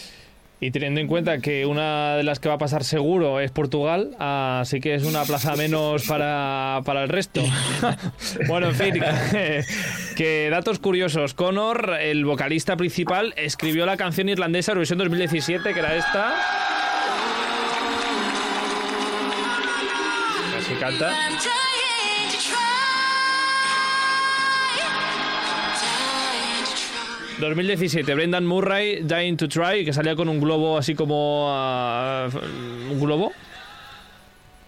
[0.61, 4.13] Y teniendo en cuenta que una de las que va a pasar seguro es Portugal,
[4.19, 7.41] así que es una plaza menos para, para el resto.
[8.47, 8.93] bueno, en fin,
[10.17, 11.33] que datos curiosos.
[11.33, 16.35] Connor, el vocalista principal, escribió la canción irlandesa Eurovisión 2017, que era esta.
[20.57, 21.13] Así canta.
[27.39, 31.47] 2017, Brendan Murray, Dying to Try, que salía con un globo así como...
[31.49, 32.28] ah,
[32.91, 33.32] ¿Un globo?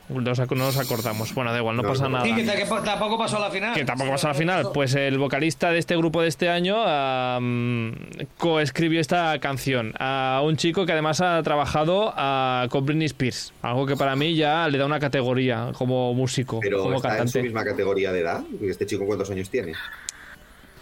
[0.09, 1.33] No nos, ac- no nos acordamos.
[1.33, 2.25] Bueno, da igual, no pasa nada.
[2.25, 2.43] Sí, que,
[2.83, 3.73] tampoco pasó a la final.
[3.73, 4.65] Que tampoco pasó a la final.
[4.73, 7.95] Pues el vocalista de este grupo de este año am,
[8.37, 13.53] coescribió esta canción a un chico que además ha trabajado ah, con Britney Spears.
[13.61, 17.13] Algo que para mí ya le da una categoría como músico, Pero como está en
[17.13, 17.43] su cantante.
[17.43, 18.43] misma categoría de edad.
[18.63, 19.75] Este chico, ¿cuántos años tiene?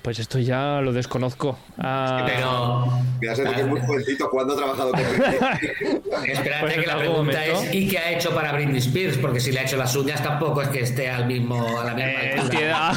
[0.02, 1.60] Pues esto ya lo desconozco.
[1.78, 2.90] Ah, Pero.
[3.20, 5.00] Sensación que es muy jovencito cuando ha trabajado con
[6.26, 7.62] Espérate Pues que la pregunta momento.
[7.64, 9.18] es ¿y qué ha hecho para Britney Spears?
[9.18, 11.94] Porque si le ha hecho las uñas tampoco es que esté al mismo, a la
[11.94, 12.92] misma Eh, altura.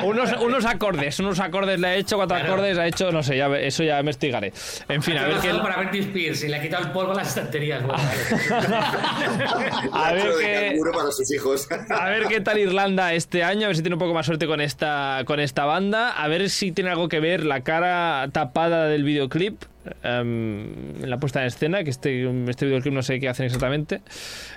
[0.04, 2.52] unos, unos acordes, unos acordes le ha hecho, cuatro Claro.
[2.54, 4.52] acordes ha hecho, no sé, ya, eso ya investigaré.
[4.88, 7.16] En fin, a ver qué, para Britney Spears y le ha quitado el polvo a
[7.16, 7.82] las estanterías.
[7.84, 8.02] bueno,
[9.92, 11.68] a ver qué, para sus hijos.
[11.90, 14.46] a ver qué tal Irlanda este año, a ver si tiene un poco más suerte
[14.46, 18.86] con esta, con esta banda, a ver si tiene algo que ver la cara tapada
[18.86, 19.62] del videoclip.
[20.02, 24.00] em, en la puesta en escena, que este, este videoclip no sé qué hacen exactamente.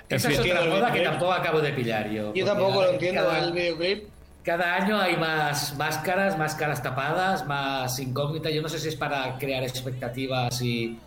[0.08, 0.40] En Esa fin.
[0.40, 2.34] es otra moda que tampoco acabo de pillar yo.
[2.34, 4.04] Yo tampoco lo entiendo, cada- el videoclip.
[4.42, 8.52] Cada año hay más máscaras, más caras tapadas, más incógnitas.
[8.52, 10.98] Yo no sé si es para crear expectativas y,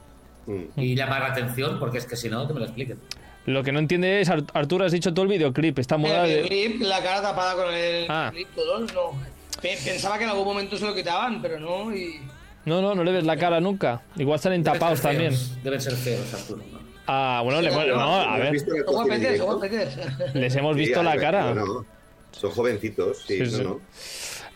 [0.46, 0.62] Mm.
[0.80, 3.00] y llamar la atención, porque es que si no, que me lo expliquen.
[3.46, 6.30] Lo que no entiende es, Ar- Arturo, has dicho todo el videoclip, esta moda El
[6.30, 6.42] de...
[6.50, 8.30] videoclip, la cara tapada con el Ah.
[8.32, 9.33] clip, todo, no.
[9.62, 11.96] Pe- Pensaba que en algún momento se lo quitaban, pero no.
[11.96, 12.20] Y...
[12.66, 14.02] No, no, no le ves la cara nunca.
[14.16, 15.34] Igual salen Deben tapados ser también.
[15.64, 16.64] Deben ser feos, Arturo.
[16.72, 16.80] ¿no?
[17.08, 18.54] Ah, bueno, le, no, a ¿Has ver,
[20.34, 21.54] les hemos visto la ver, cara.
[21.54, 21.86] no,
[22.32, 23.64] Son jovencitos, sí, Sí, no, sí.
[23.64, 23.80] no.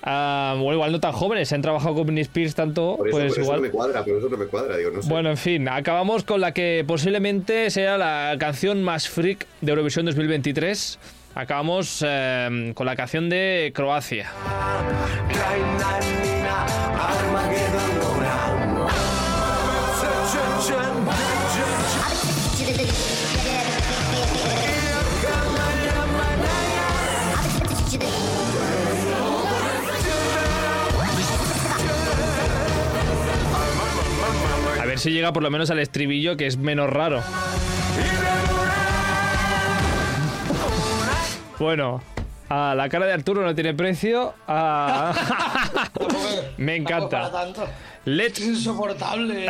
[0.04, 3.34] Ah, bueno, igual no tan jóvenes, han trabajado con Britney Spears tanto, Por eso, pues
[3.34, 3.58] por eso igual.
[3.58, 5.10] no me cuadra, por eso no me cuadra, digo, no sé.
[5.10, 10.06] Bueno, en fin, acabamos con la que posiblemente sea la canción más freak de Eurovisión
[10.06, 11.00] 2023.
[11.40, 14.32] Acabamos eh, con la canción de Croacia.
[34.82, 37.22] A ver si llega por lo menos al estribillo, que es menos raro.
[41.60, 42.02] Bueno,
[42.50, 44.34] a la cara de Arturo no tiene precio.
[44.48, 45.14] a-
[46.58, 47.32] Me encanta.
[48.08, 49.48] Let's Es insoportable.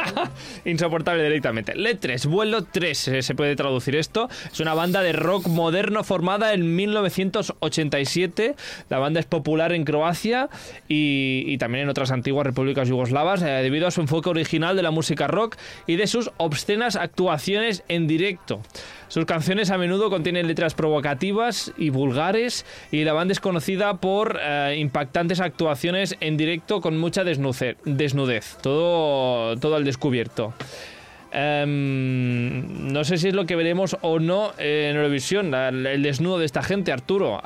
[0.64, 1.74] Insoportable directamente.
[1.74, 4.30] Let3, vuelo 3, eh, se puede traducir esto.
[4.50, 8.54] Es una banda de rock moderno formada en 1987.
[8.88, 10.48] La banda es popular en Croacia
[10.88, 14.82] y, y también en otras antiguas repúblicas yugoslavas eh, debido a su enfoque original de
[14.82, 18.62] la música rock y de sus obscenas actuaciones en directo.
[19.08, 24.40] Sus canciones a menudo contienen letras provocativas y vulgares y la banda es conocida por
[24.42, 30.52] eh, impactantes actuaciones en directo con mucha desnuce- desnudez, todo, todo al descubierto.
[31.32, 36.46] Em, no sé si es lo que veremos o no en Eurovisión, el desnudo de
[36.46, 37.40] esta gente, Arturo.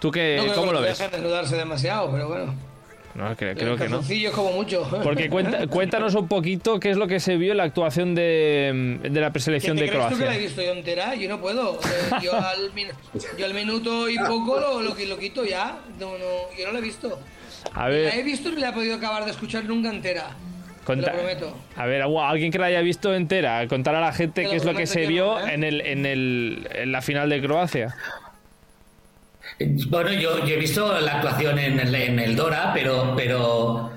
[0.00, 0.98] ¿Tú qué, No cómo lo ves?
[0.98, 2.54] dejen desnudarse demasiado, pero bueno.
[3.14, 3.98] No, cre- creo que no.
[3.98, 4.88] Calzoncillos como mucho.
[5.04, 8.98] Porque cuenta- cuéntanos un poquito qué es lo que se vio en la actuación de,
[9.02, 10.38] de la ¿Qué preselección de tú que la he Croacia.
[10.38, 11.14] visto yo entera?
[11.14, 11.78] Yo no puedo.
[12.20, 12.72] Yo al,
[13.38, 15.78] yo al minuto y poco lo, lo, lo quito ya.
[16.00, 16.24] No, no,
[16.58, 17.20] yo no la he visto.
[17.72, 20.30] A La he visto y no la he podido acabar de escuchar nunca entera.
[20.84, 21.56] conta- Te lo prometo.
[21.76, 24.56] a ver, alguien que la haya visto entera, contar a la gente Te lo qué
[24.56, 25.54] es lo que se que vio no, ¿eh?
[25.54, 27.94] en, el, en, el, en la final de Croacia.
[29.88, 33.92] Bueno, yo, yo he visto la actuación en el, en el Dora, pero, pero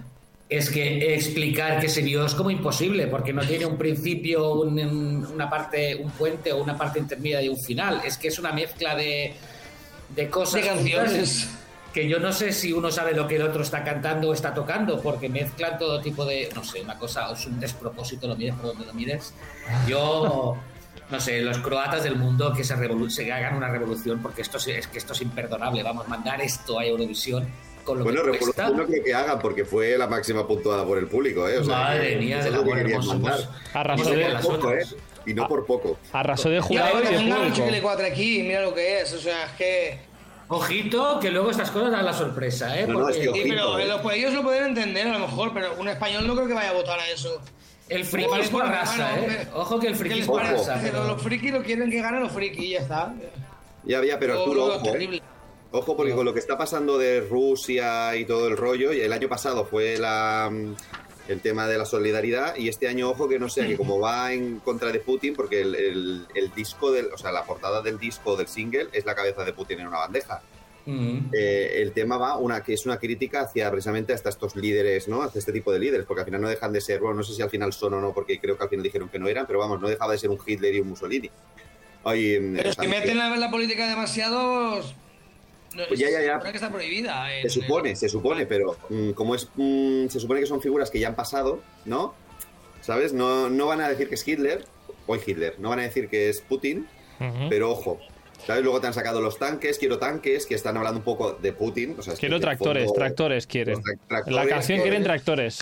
[0.50, 4.80] es que explicar que se vio es como imposible, porque no tiene un principio, un-
[4.80, 8.02] un- una parte, un puente o una parte intermedia y un final.
[8.06, 9.34] Es que es una mezcla de,
[10.16, 10.62] de cosas.
[10.62, 11.50] De canciones.
[11.98, 14.54] Que yo no sé si uno sabe lo que el otro está cantando o está
[14.54, 16.48] tocando, porque mezclan todo tipo de.
[16.54, 19.34] No sé, una cosa, es un despropósito, lo mires por donde lo mires.
[19.88, 20.56] Yo.
[21.10, 22.76] No sé, los croatas del mundo que se,
[23.10, 25.82] se hagan una revolución, porque esto es, que esto es imperdonable.
[25.82, 27.48] Vamos, mandar esto a Eurovisión
[27.84, 28.66] con lo Bueno, que cuesta.
[28.68, 31.58] revolución no creo que hagan porque fue la máxima puntuada por el público, ¿eh?
[31.58, 33.08] O sea, Madre que mía, querían hermoso.
[33.14, 33.36] mandar.
[33.38, 34.04] pues, Arrasó
[34.58, 34.86] no de- ¿eh?
[35.26, 35.98] Y no por poco.
[36.14, 37.66] Arrasó de Y jurado ahora y de venga un público.
[37.66, 39.14] chicle 4 aquí, mira lo que es.
[39.14, 40.00] O sea, es que.
[40.50, 42.88] Ojito, que luego estas cosas dan la sorpresa, ¿eh?
[42.88, 43.86] No, no, Porque es que Sí, pero eh.
[43.88, 46.54] los- pues ellos lo pueden entender a lo mejor, pero un español no creo que
[46.54, 47.42] vaya a votar a eso.
[47.90, 49.48] el friquismo parece- arrasa, bueno, ¿eh?
[49.54, 50.42] Ojo que el ¿Qué les friquismo Ojo.
[50.44, 50.72] parece?
[50.72, 50.84] arrasa.
[50.86, 53.14] Que pero- Los frikis lo quieren que ganen los frikis y ya está.
[53.86, 54.92] Ya había, pero Arturo, ojo, ¿eh?
[54.92, 55.22] terrible.
[55.72, 59.12] Ojo, porque con lo que está pasando de Rusia y todo el rollo, y el
[59.14, 60.76] año pasado fue la, mm,
[61.28, 64.32] el tema de la solidaridad, y este año, ojo, que no sea que como va
[64.34, 67.98] en contra de Putin, porque el, el- el disco, del, o sea, la portada del
[68.00, 70.42] disco del single es la cabeza de Putin en una bandeja.
[70.86, 71.32] Mm.
[71.34, 75.22] Eh, el tema va una que es una crítica hacia precisamente hasta estos líderes, ¿no?
[75.22, 77.34] Hacia este tipo de líderes, porque al final no dejan de ser, bueno, no sé
[77.34, 79.46] si al final son o no, porque creo que al final dijeron que no eran,
[79.46, 81.30] pero vamos, no dejaba de ser un Hitler y un Mussolini.
[82.06, 84.82] Ay, Pero si que- meten la, la política demasiado.
[85.76, 86.26] No, Pues ya, ya, ya.
[86.26, 87.34] se supone que está prohibida.
[87.36, 90.90] en- Se supone, se supone, pero mm, como es, mm, se supone que son figuras
[90.90, 92.14] que ya han pasado, ¿no?
[92.82, 93.14] ¿Sabes?
[93.14, 94.64] No, no van a decir que es Hitler,
[95.08, 96.88] hoy Hitler, no van a decir que es Putin,
[97.50, 98.00] pero ojo,
[98.46, 98.64] ¿sabes?
[98.64, 101.96] Luego te han sacado los tanques, quiero tanques, que están hablando un poco de Putin.
[101.98, 103.80] O sea, Quiero tractores, fondo- tractores quieren.
[103.82, 105.60] tra- tractores, La canción quieren tractores.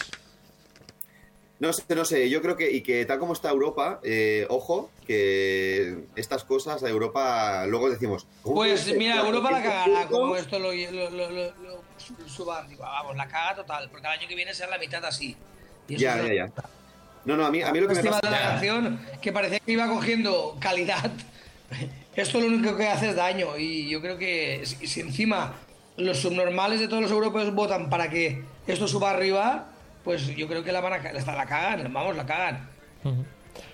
[1.66, 4.92] No sé, no sé, yo creo que, y que tal como está Europa, eh, ojo,
[5.08, 8.28] que estas cosas a Europa, luego decimos...
[8.44, 8.98] ¿cómo Pues ser?
[8.98, 11.84] mira, Europa la porque cagará, como esto lo, lo, lo, lo-
[12.28, 12.68] suban.
[12.70, 15.36] Digo, vamos, la caga total, porque el año que viene será la mitad así.
[15.88, 16.52] Y eso Ya, ya, ya.
[17.26, 18.20] No, no, a mí, a mí lo que me pasa...
[18.22, 21.10] de la canción que parecía que iba cogiendo calidad.
[22.16, 23.58] Esto lo único que hace es daño.
[23.58, 25.56] Y yo creo que si, si encima
[25.98, 29.72] los subnormales de todos los europeos votan para que esto suba arriba,
[30.06, 32.70] pues yo creo que la van a ca- la, la cagan, vamos, la cagan.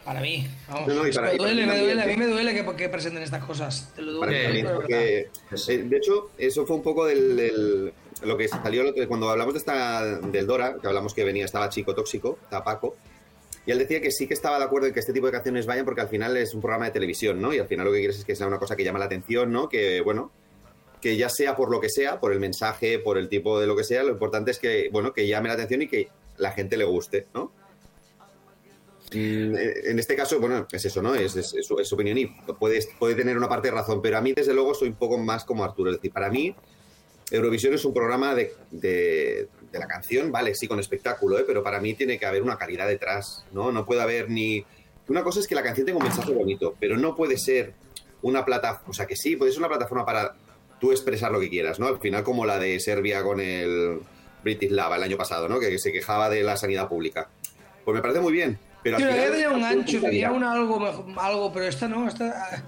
[0.05, 0.87] Para mí, vamos.
[0.87, 2.17] No, no, y para- me y duele, me duele, a mí ¿eh?
[2.17, 3.91] me duele que, que presenten estas cosas.
[3.95, 4.19] Te lo digo.
[4.21, 5.29] Para mí Eh, porque,
[5.67, 9.53] de hecho, eso fue un poco del, del- lo que salió el otro- cuando hablamos
[9.53, 12.95] de esta, del Dora, que hablamos que venía, estaba Chico Tóxico, estaba Paco,
[13.65, 15.65] y él decía que sí que estaba de acuerdo en que este tipo de canciones
[15.67, 17.53] vayan porque al final es un programa de televisión, ¿no?
[17.53, 19.51] Y al final lo que quieres es que sea una cosa que llama la atención,
[19.51, 19.69] ¿no?
[19.69, 20.31] Que, bueno,
[20.99, 23.75] que ya sea por lo que sea, por el mensaje, por el tipo de lo
[23.75, 26.77] que sea, lo importante es que, bueno, que llame la atención y que la gente
[26.77, 27.51] le guste, ¿no?
[29.13, 29.55] Mm,
[29.85, 31.13] En este caso, bueno, es eso, ¿no?
[31.15, 32.27] Es, es- su, opinión y
[32.59, 35.17] puede, puede tener una parte de razón, pero a mí, desde luego, soy un poco
[35.17, 35.91] más como Arturo.
[35.91, 36.55] Es decir, para mí,
[37.29, 41.43] Eurovisión es un programa de, de- de la canción, vale, sí, con espectáculo, ¿eh?
[41.47, 43.71] pero para mí tiene que haber una calidad detrás, ¿no?
[43.71, 44.65] No puede haber ni...
[45.07, 47.73] Una cosa es que la canción tenga un mensaje bonito, pero no puede ser
[48.21, 50.35] una plataforma, o sea, que sí, puede ser una plataforma para
[50.79, 51.87] tú expresar lo que quieras, ¿no?
[51.87, 53.99] Al final como la de Serbia con el
[54.43, 55.59] British Lava el año pasado, ¿no?
[55.59, 57.29] Que se quejaba de la sanidad pública.
[57.85, 60.31] Pues me parece muy bien, pero ya tenía un gancho, tenía calidad.
[60.33, 62.63] un algo, algo, pero esta no, esta...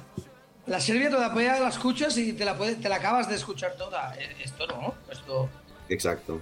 [0.66, 4.16] La Serbia todavía la escuchas y te la, puede- te la acabas de escuchar toda.
[4.18, 5.50] Eh, Esto no, esto...
[5.90, 6.40] Exacto.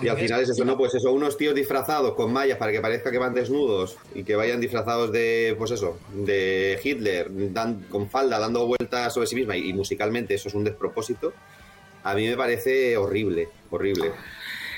[0.00, 0.76] Y al final es eso, ¿no?
[0.76, 4.34] Pues eso, unos tíos disfrazados con mallas para que parezca que van desnudos y que
[4.36, 9.56] vayan disfrazados de, pues eso, de Hitler, dan- con falda, dando vueltas sobre sí misma
[9.56, 11.32] y, y musicalmente eso es un despropósito.
[12.04, 14.12] A mí me parece horrible, horrible.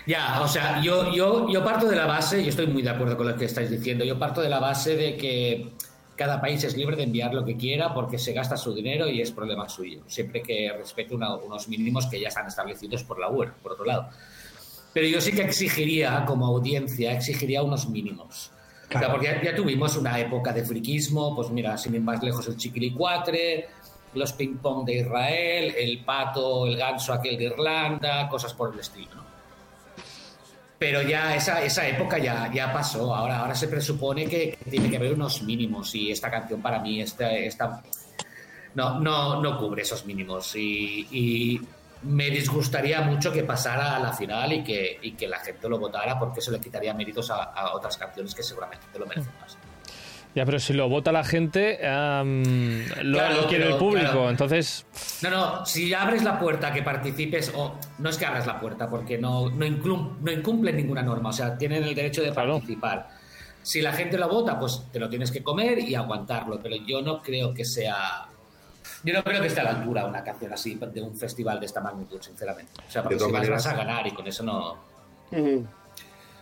[0.06, 3.16] Ya, o sea, yo, yo, yo parto de la base, y estoy muy de acuerdo
[3.16, 5.72] con lo que estáis diciendo, yo parto de la base de que
[6.14, 9.20] cada país es libre de enviar lo que quiera porque se gasta su dinero y
[9.22, 13.30] es problema suyo, siempre que respete una- unos mínimos que ya están establecidos por la
[13.30, 14.10] UE, por otro lado.
[14.92, 18.50] Pero yo sí que exigiría, como audiencia, exigiría unos mínimos.
[18.94, 22.22] O sea, porque ya, ya tuvimos una época de friquismo, pues mira, sin ir más
[22.22, 23.66] lejos el chiquilicuatre,
[24.14, 28.80] los ping pong de Israel, el pato, el ganso aquel de Irlanda, cosas por el
[28.80, 29.24] estilo.
[30.78, 33.14] Pero ya esa, esa época ya, ya pasó.
[33.14, 37.00] Ahora, ahora se presupone que tiene que haber unos mínimos y esta canción para mí
[37.00, 37.82] esta, esta,
[38.74, 40.54] no, no, no cubre esos mínimos.
[40.56, 41.60] Y, y
[42.02, 45.78] me disgustaría mucho que pasara a la final y que, y que la gente lo
[45.78, 49.32] votara porque eso le quitaría méritos a, a otras canciones que seguramente te lo merecen
[49.40, 49.56] más.
[50.34, 54.10] Ya, pero si lo vota la gente, lo, Claro, lo quiere pero, el público.
[54.10, 54.30] claro.
[54.30, 54.84] Entonces,
[55.22, 58.58] No, no, si abres la puerta a que participes, o no es que abras la
[58.58, 62.54] puerta, porque no, no, incumplen ninguna norma, o sea, tienen el derecho de Claro.
[62.54, 63.08] participar.
[63.62, 67.00] Si la gente lo vota, pues te lo tienes que comer y aguantarlo, pero yo
[67.00, 68.26] no creo que sea
[69.04, 71.66] Yo no creo que esté a la altura una canción así de un festival de
[71.66, 72.72] esta magnitud, sinceramente.
[72.86, 74.78] O sea, porque si vas, vas a ganar y con eso no.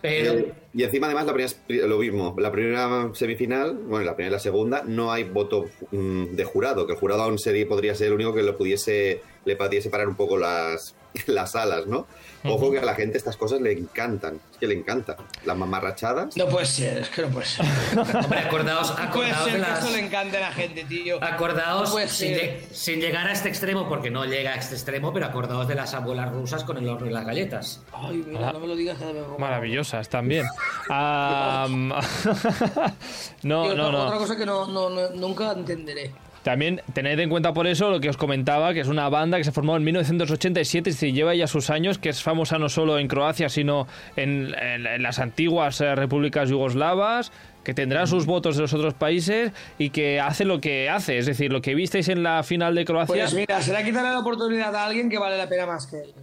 [0.03, 0.33] Pero.
[0.33, 2.35] Eh, y encima, además, la primera, lo mismo.
[2.37, 6.85] La primera semifinal, bueno, la primera y la segunda, no hay voto mm, de jurado,
[6.85, 10.09] que el jurado aún sería, podría ser el único que lo pudiese, le pudiese parar
[10.09, 10.93] un poco las,
[11.27, 12.07] las alas, ¿no?
[12.45, 15.15] Ojo que a la gente estas cosas le encantan, es que le encantan.
[15.45, 16.35] Las mamarrachadas.
[16.35, 17.65] No puede ser, es que no puede ser.
[17.97, 19.79] Hombre, acordaos, No puede acordaos ser de que las.
[19.79, 21.23] esto le encante a la gente, tío.
[21.23, 22.37] Acordaos, No sin, ser.
[22.61, 25.75] lle- sin llegar a este extremo, porque no llega a este extremo, pero acordaos de
[25.75, 27.81] las abuelas rusas con el horno y las galletas.
[27.93, 29.39] Ay, mira, no me lo digas cada vez más.
[29.39, 30.45] Maravillosas también.
[30.89, 31.87] Am,
[33.43, 34.17] no, Tío, no, otra- Otra no.
[34.19, 36.11] cosa que no, no- no- nunca entenderé.
[36.43, 39.43] También tened en cuenta por eso lo que os comentaba, que es una banda que
[39.45, 42.99] se formó en 1987 y se lleva ya sus años, que es famosa no solo
[42.99, 43.87] en Croacia, sino
[44.17, 47.31] en, en- en las antiguas eh, repúblicas yugoslavas,
[47.63, 51.17] que tendrá sus votos de los otros países y que hace lo que hace.
[51.17, 53.15] Es decir, lo que visteis en la final de Croacia...
[53.15, 56.13] Pues mira, será quitarle la oportunidad a alguien que vale la pena más que él.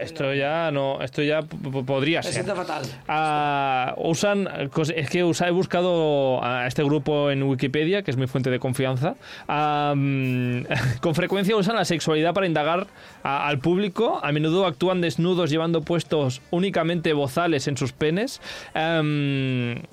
[0.00, 2.44] Esto ya no, esto ya podría ser.
[2.44, 2.82] fatal.
[3.06, 4.48] Ah, usan,
[4.94, 9.14] es que he buscado a este grupo en Wikipedia, que es mi fuente de confianza.
[9.46, 9.92] Ah,
[11.00, 12.86] con frecuencia usan la sexualidad para indagar
[13.22, 14.20] a- al público.
[14.22, 18.40] A menudo actúan desnudos llevando puestos únicamente bozales en sus penes.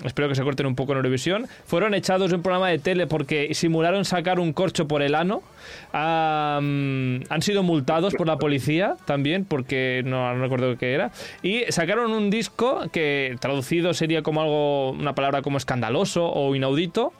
[0.04, 1.46] Espero que se corten un poco en Eurovisión.
[1.64, 5.42] Fueron echados de un programa de tele porque simularon sacar un corcho por el ano.
[5.92, 11.10] Han sido multados por la policía también porque no, recuerdo qué era.
[11.42, 17.12] Y sacaron un disco que traducido sería como algo, una palabra como escandaloso o inaudito.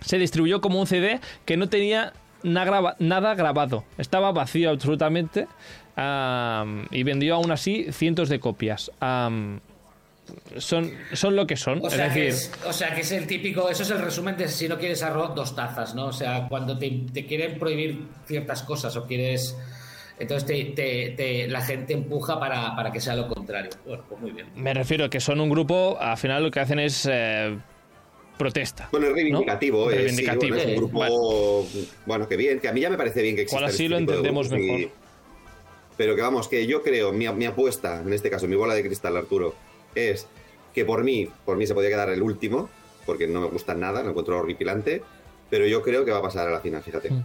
[0.00, 2.12] Se distribuyó como un CD que no tenía
[2.42, 3.84] nada grabado.
[3.98, 5.46] Estaba vacío absolutamente.
[5.96, 8.90] am, y vendió aún así cientos de copias.
[10.58, 11.80] Son, son lo que son.
[11.82, 13.98] O es sea, que decir, es, o sea, que es el típico, eso es el
[14.00, 16.06] resumen de si no quieres arroz, dos tazas, ¿no?
[16.06, 19.56] O sea, cuando te, te quieren prohibir ciertas cosas o quieres...
[20.18, 23.70] Entonces te, te- te- la gente empuja para, para que sea lo contrario.
[23.86, 24.48] Bueno, pues muy bien.
[24.54, 27.56] me refiero a que son un grupo, al final lo que hacen es eh,
[28.36, 28.90] protesta.
[28.92, 29.90] Bueno, es reivindicativo, ¿No?
[29.90, 30.56] eh, sí, Reivindicativo.
[30.56, 31.66] bueno, es un grupo,
[32.04, 33.88] bueno, que bien, que a mí ya me parece bien que exista Igual así este
[33.88, 34.90] lo entendemos y- mejor.
[35.96, 38.82] Pero que vamos, que yo creo, mi, mi apuesta, en este caso, mi bola de
[38.82, 39.54] cristal, Arturo,
[39.94, 40.26] es
[40.74, 42.68] que por mí, por mí se podría quedar el último,
[43.06, 45.02] porque no me gusta nada, lo encuentro horripilante,
[45.48, 47.10] pero yo creo que va a pasar a la final, fíjate.
[47.10, 47.24] Mm.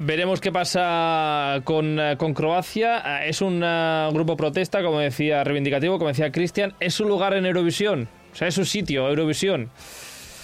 [0.00, 3.00] Veremos qué pasa con, eh, con Croacia.
[3.04, 6.74] Ah, Es un eh, grupo protesta, como decía, reivindicativo, como decía Cristian.
[6.80, 8.08] Es su lugar en Eurovisión.
[8.32, 9.70] O sea, es su sitio, Eurovisión.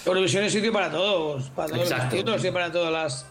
[0.05, 2.15] Eurovisión es sitio para todos, para todos Exacto.
[2.15, 3.25] los sitios y para todas las.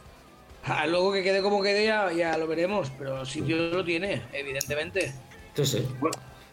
[0.64, 5.12] Ah, luego que quede como quede ya, ya lo veremos, pero sitio lo tiene, evidentemente.
[5.54, 5.86] Sí, sí.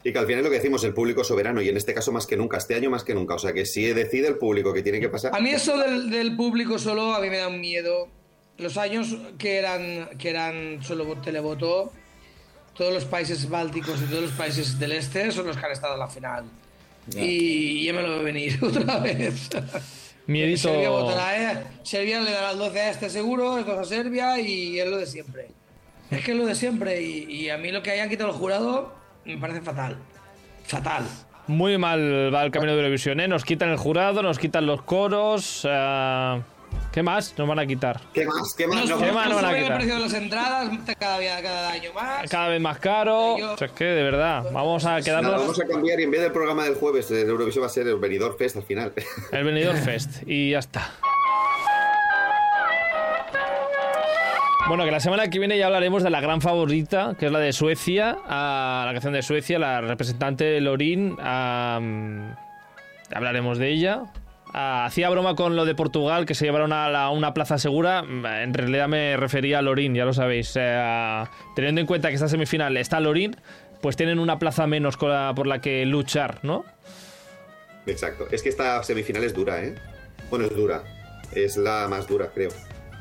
[0.04, 2.12] Y que al final es lo que decimos, el público soberano, y en este caso
[2.12, 3.36] más que nunca, este año más que nunca.
[3.36, 5.36] O sea que si decide el público que tiene que pasar.
[5.36, 8.08] A mí eso del, del público solo, a mí me da un miedo.
[8.58, 11.92] Los años que eran, que eran solo televoto,
[12.74, 15.94] todos los países bálticos y todos los países del este son los que han estado
[15.96, 16.46] en la final.
[17.08, 17.22] Ya.
[17.22, 19.50] Y ya me lo veo venir otra vez.
[20.28, 20.70] Miedito.
[20.70, 21.64] Serbia votará, ¿eh?
[21.84, 24.98] Serbia le dará el 12 a este seguro, el 2 a Serbia y es lo
[24.98, 25.48] de siempre.
[26.10, 28.36] Es que es lo de siempre y, y a mí lo que hayan quitado el
[28.36, 28.99] jurado
[29.36, 29.98] me parece fatal.
[30.66, 31.04] Fatal.
[31.48, 33.28] Muy mal va el camino de Eurovisión, ¿eh?
[33.28, 35.62] Nos quitan el jurado, nos quitan los coros.
[35.68, 36.42] eh,
[36.92, 38.00] ¿Qué más nos van a quitar?
[38.14, 38.54] ¿Qué más?
[38.56, 38.88] ¿Qué más?
[38.88, 39.78] Nos, ¿Qué más nos van a suben el quitar?
[39.78, 40.70] precio de las entradas
[41.00, 42.30] cada, día, cada año más.
[42.30, 43.38] Cada vez más caro.
[43.40, 46.04] Yo- O sea, es que de verdad, vamos a Nada, quedarnos vamos a cambiar y
[46.04, 48.64] en vez del programa del jueves de Eurovisión va a ser el Benidorm Fest al
[48.64, 48.94] final.
[49.32, 50.92] el Benidorm Fest y ya está.
[54.70, 57.40] Bueno, que la semana que viene ya hablaremos de la gran favorita, que es la
[57.40, 61.16] de Suecia, a la canción de Suecia, la representante Lorin.
[61.20, 62.38] hablaremos
[63.58, 64.04] de ella.
[64.54, 68.04] Ah, hacía broma con lo de Portugal, que se llevaron a la- una plaza segura.
[68.08, 70.54] En realidad me refería a Lorin, ya lo sabéis.
[70.56, 71.24] Eh,
[71.56, 73.36] teniendo en cuenta que esta semifinal está Lorin,
[73.82, 76.64] pues tienen una plaza menos con la- por la que luchar, ¿no?
[77.88, 78.28] Exacto.
[78.32, 79.74] Es que esta semifinal es dura, ¿eh?
[80.30, 80.84] Bueno, es dura.
[81.34, 82.50] Es la más dura, creo.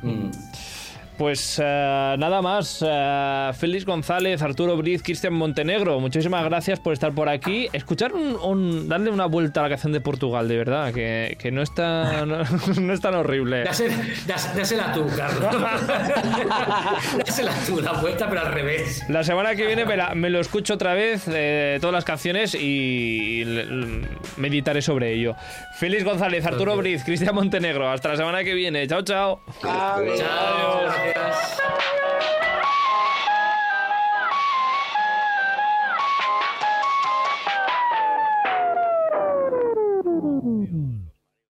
[0.03, 0.31] Mm.
[1.19, 2.83] Pues eh, nada más.
[2.87, 7.69] eh, Félix González, Arturo Briz, Cristian Montenegro, muchísimas gracias por estar por aquí.
[7.73, 11.51] Escuchar un, un- darle una vuelta a la canción de Portugal, de verdad, que, que
[11.51, 12.39] no, está, no,
[12.81, 13.65] no es tan horrible.
[13.65, 13.95] Dásela,
[14.29, 15.45] dás- dásela tú, Carlos.
[17.27, 19.05] dásela tú, la vuelta, pero al revés.
[19.09, 22.55] La semana que viene me, la- me lo escucho otra vez, eh, todas las canciones,
[22.55, 24.07] y l-
[24.37, 25.35] meditaré sobre ello.
[25.79, 28.87] Félix González, Arturo Briz, Cristian Montenegro, hasta la semana que viene.
[28.87, 29.41] Chao, chao.
[29.65, 31.08] Ah, Chao.
[31.17, 31.98] Adios.